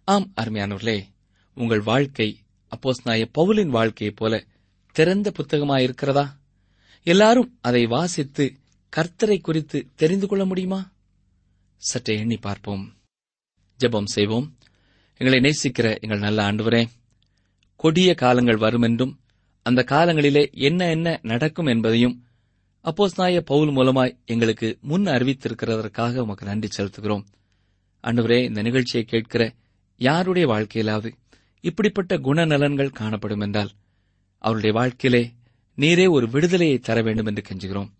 ஆம் 0.04 0.32
அருமையானவர்களே 0.40 1.02
உங்கள் 1.54 1.80
வாழ்க்கை 1.80 2.38
அப்போஸ் 2.68 3.00
நாய 3.04 3.28
பவுலின் 3.38 3.68
வாழ்க்கையைப் 3.68 4.18
போல 4.18 4.44
திறந்த 4.92 5.32
புத்தகமாயிருக்கிறதா? 5.38 6.28
எல்லாரும் 7.02 7.58
அதை 7.60 7.86
வாசித்து 7.86 8.52
கர்த்தரை 8.96 9.40
குறித்து 9.40 9.86
தெரிந்து 9.94 10.26
கொள்ள 10.26 10.44
முடியுமா? 10.44 10.92
சற்றே 11.76 12.18
எண்ணி 12.18 12.36
பார்ப்போம். 12.36 12.94
ஜெபம் 13.80 14.04
செய்வோம். 14.04 14.56
எங்களை 15.16 15.40
நேசிக்கிற 15.40 16.00
எங்கள் 16.00 16.18
நல்ல 16.18 16.52
ஆண்டுவரே 16.52 16.86
கொடிய 17.76 18.14
காலங்கள் 18.14 18.56
வருமென்றும் 18.56 19.18
அந்த 19.62 19.84
காலங்களிலே 19.88 20.52
என்ன 20.52 20.90
என்ன 20.90 21.20
நடக்கும் 21.22 21.66
என்பதையும் 21.66 22.27
அப்போஸ் 22.88 23.16
நாய 23.16 23.40
பவுல் 23.40 23.68
மூலமாய் 23.68 24.18
எங்களுக்கு 24.24 24.78
முன் 24.80 25.04
அறிவித்திருக்கிறதற்காக 25.04 26.16
உமக்கு 26.16 26.46
நன்றி 26.46 26.68
செலுத்துகிறோம். 26.76 27.24
அன்றுவரே 28.04 28.44
இந்த 28.44 28.62
நிகழ்ச்சியை 28.62 29.06
கேட்கிற 29.06 29.54
யாருடைய 29.96 30.48
வாழ்க்கையிலாவது 30.48 31.10
இப்படிப்பட்ட 31.60 32.18
குணநலன்கள் 32.18 32.90
காணப்படும் 32.90 33.40
என்றால் 33.40 33.70
அவருடைய 34.38 34.74
வாழ்க்கையிலே 34.76 35.32
நீரே 35.78 36.10
ஒரு 36.10 36.28
விடுதலையை 36.28 36.78
தர 36.78 37.02
வேண்டும் 37.02 37.26
என்று 37.26 37.42
கெஞ்சுகிறோம். 37.48 37.90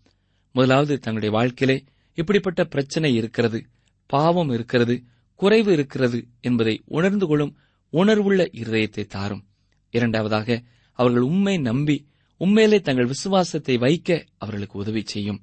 முதலாவது 0.51 0.99
தங்களுடைய 0.99 1.35
வாழ்க்கையிலே 1.35 1.83
இப்படிப்பட்ட 2.13 2.63
பிரச்சனை 2.63 3.15
இருக்கிறது 3.15 3.65
பாவம் 4.05 4.49
இருக்கிறது 4.49 5.03
குறைவு 5.35 5.71
இருக்கிறது 5.73 6.27
என்பதை 6.41 6.81
உணர்ந்து 6.85 7.27
கொள்ளும் 7.27 7.57
உணர்வுள்ள 7.89 8.43
இருதயத்தை 8.43 9.05
தாரும். 9.05 9.45
இரண்டாவதாக 9.89 10.63
அவர்கள் 10.93 11.21
உண்மை 11.21 11.57
நம்பி 11.57 12.07
உண்மையிலே 12.39 12.79
தங்கள் 12.79 13.05
விசுவாசத்தை 13.05 13.77
வைக்க 13.77 14.25
அவர்களுக்கு 14.37 14.79
உதவி 14.79 15.01
செய்யும். 15.05 15.39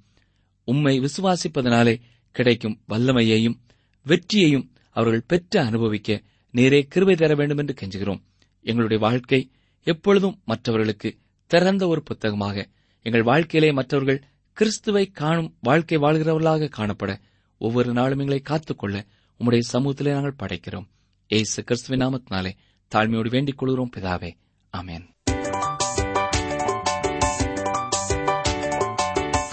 உம்மை 0.64 0.94
விசுவாசிப்பதனாலே 1.00 2.00
கிடைக்கும் 2.32 2.80
வல்லமையையும் 2.88 3.58
வெற்றியையும் 4.06 4.70
அவர்கள் 4.90 5.26
பெற்று 5.26 5.60
அனுபவிக்க 5.60 6.22
நேரே 6.50 6.80
கிருபை 6.82 7.14
தர 7.14 7.34
வேண்டும் 7.34 7.58
என்று 7.58 7.74
கெஞ்சுகிறோம். 7.80 8.22
எங்களுடைய 8.62 9.02
வாழ்க்கை 9.02 9.50
எப்பொழுதும் 9.82 10.40
மற்றவர்களுக்கு 10.44 11.16
திறந்த 11.46 11.86
ஒரு 11.86 12.02
புத்தகமாக 12.02 12.68
எங்கள் 13.02 13.22
வாழ்க்கையிலே 13.22 13.72
மற்றவர்கள் 13.72 14.22
கிறிஸ்துவை 14.52 15.06
காணும் 15.06 15.56
வாழ்க்கை 15.60 15.98
வாழ்கிறவர்களாக 15.98 16.70
காணப்பட 16.76 17.20
ஒவ்வொரு 17.58 17.92
நாளும் 17.92 18.18
எங்களை 18.18 18.40
காத்துக்கொள்ள 18.40 19.04
உம்முடைய 19.38 19.60
சமூகத்திலே 19.72 20.10
நாங்கள் 20.10 20.40
படைக்கிறோம். 20.42 20.88
ஏசு 21.28 21.64
கிறிஸ்துவின் 21.64 22.06
நாமத்தினாலே 22.06 22.52
தாழ்மையோடு 22.94 23.28
வேண்டிக் 23.28 23.58
கொள்கிறோம் 23.58 23.90
பிதாவே. 23.96 24.32
அமேன் 24.76 25.14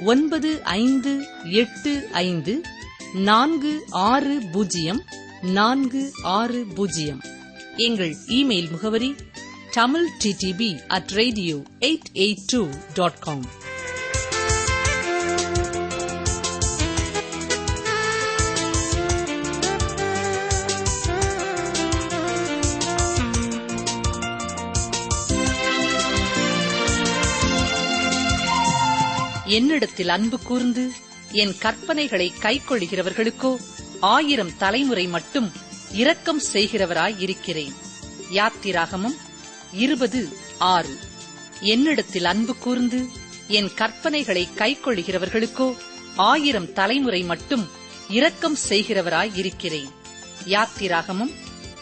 ஒன்பது 0.00 0.62
ஐந்து 0.62 1.26
எட்டு 1.42 2.08
ஐந்து 2.12 2.62
நான்கு 3.14 3.84
ஆறு 3.90 4.42
பூஜ்ஜியம் 4.52 5.02
நான்கு 5.42 6.12
ஆறு 6.22 6.66
பூஜ்ஜியம். 6.74 7.20
எங்கள் 7.76 8.16
இமெயில் 8.28 8.70
முகவரி 8.70 9.14
Tamil 9.70 10.08
DTP 10.24 10.86
at 10.86 11.08
radio 11.08 11.62
eight 11.80 12.10
eight 12.12 12.44
two 12.46 12.68
dot 12.94 13.18
com 13.18 13.44
என்னிடத்தில் 29.44 30.08
அன்பு 30.08 30.38
கூர்ந்து 30.38 30.90
என் 31.32 31.54
கற்பனைகளை 31.62 32.32
கைக்கொள்கிறவர்களுக்கோ 32.42 33.56
ஆயிரம் 34.00 34.56
தலைமுறை 34.56 35.06
மட்டும் 35.06 35.52
இரக்கம் 35.92 36.40
செய்கிறவராய் 36.52 37.14
இருக்கிறேன் 37.18 37.72
யாத்திராகமம் 38.32 39.16
இருபது 39.72 40.36
ஆறு. 40.58 40.98
என்னிடத்தில் 41.60 42.24
அன்பு 42.24 42.56
கூர்ந்து 42.56 43.06
என் 43.48 43.70
கற்பனைகளை 43.76 44.48
கைக்கொள்கிறவர்களுக்கோ 44.56 45.76
ஆயிரம் 46.16 46.72
தலைமுறை 46.72 47.22
மட்டும் 47.22 47.68
இரக்கம் 48.08 48.56
செய்கிறவராய் 48.68 49.30
இருக்கிறேன் 49.34 49.88
யாத்திராகமம் 50.44 51.34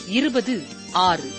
இருபது 0.06 0.62
ஆறு. 0.92 1.32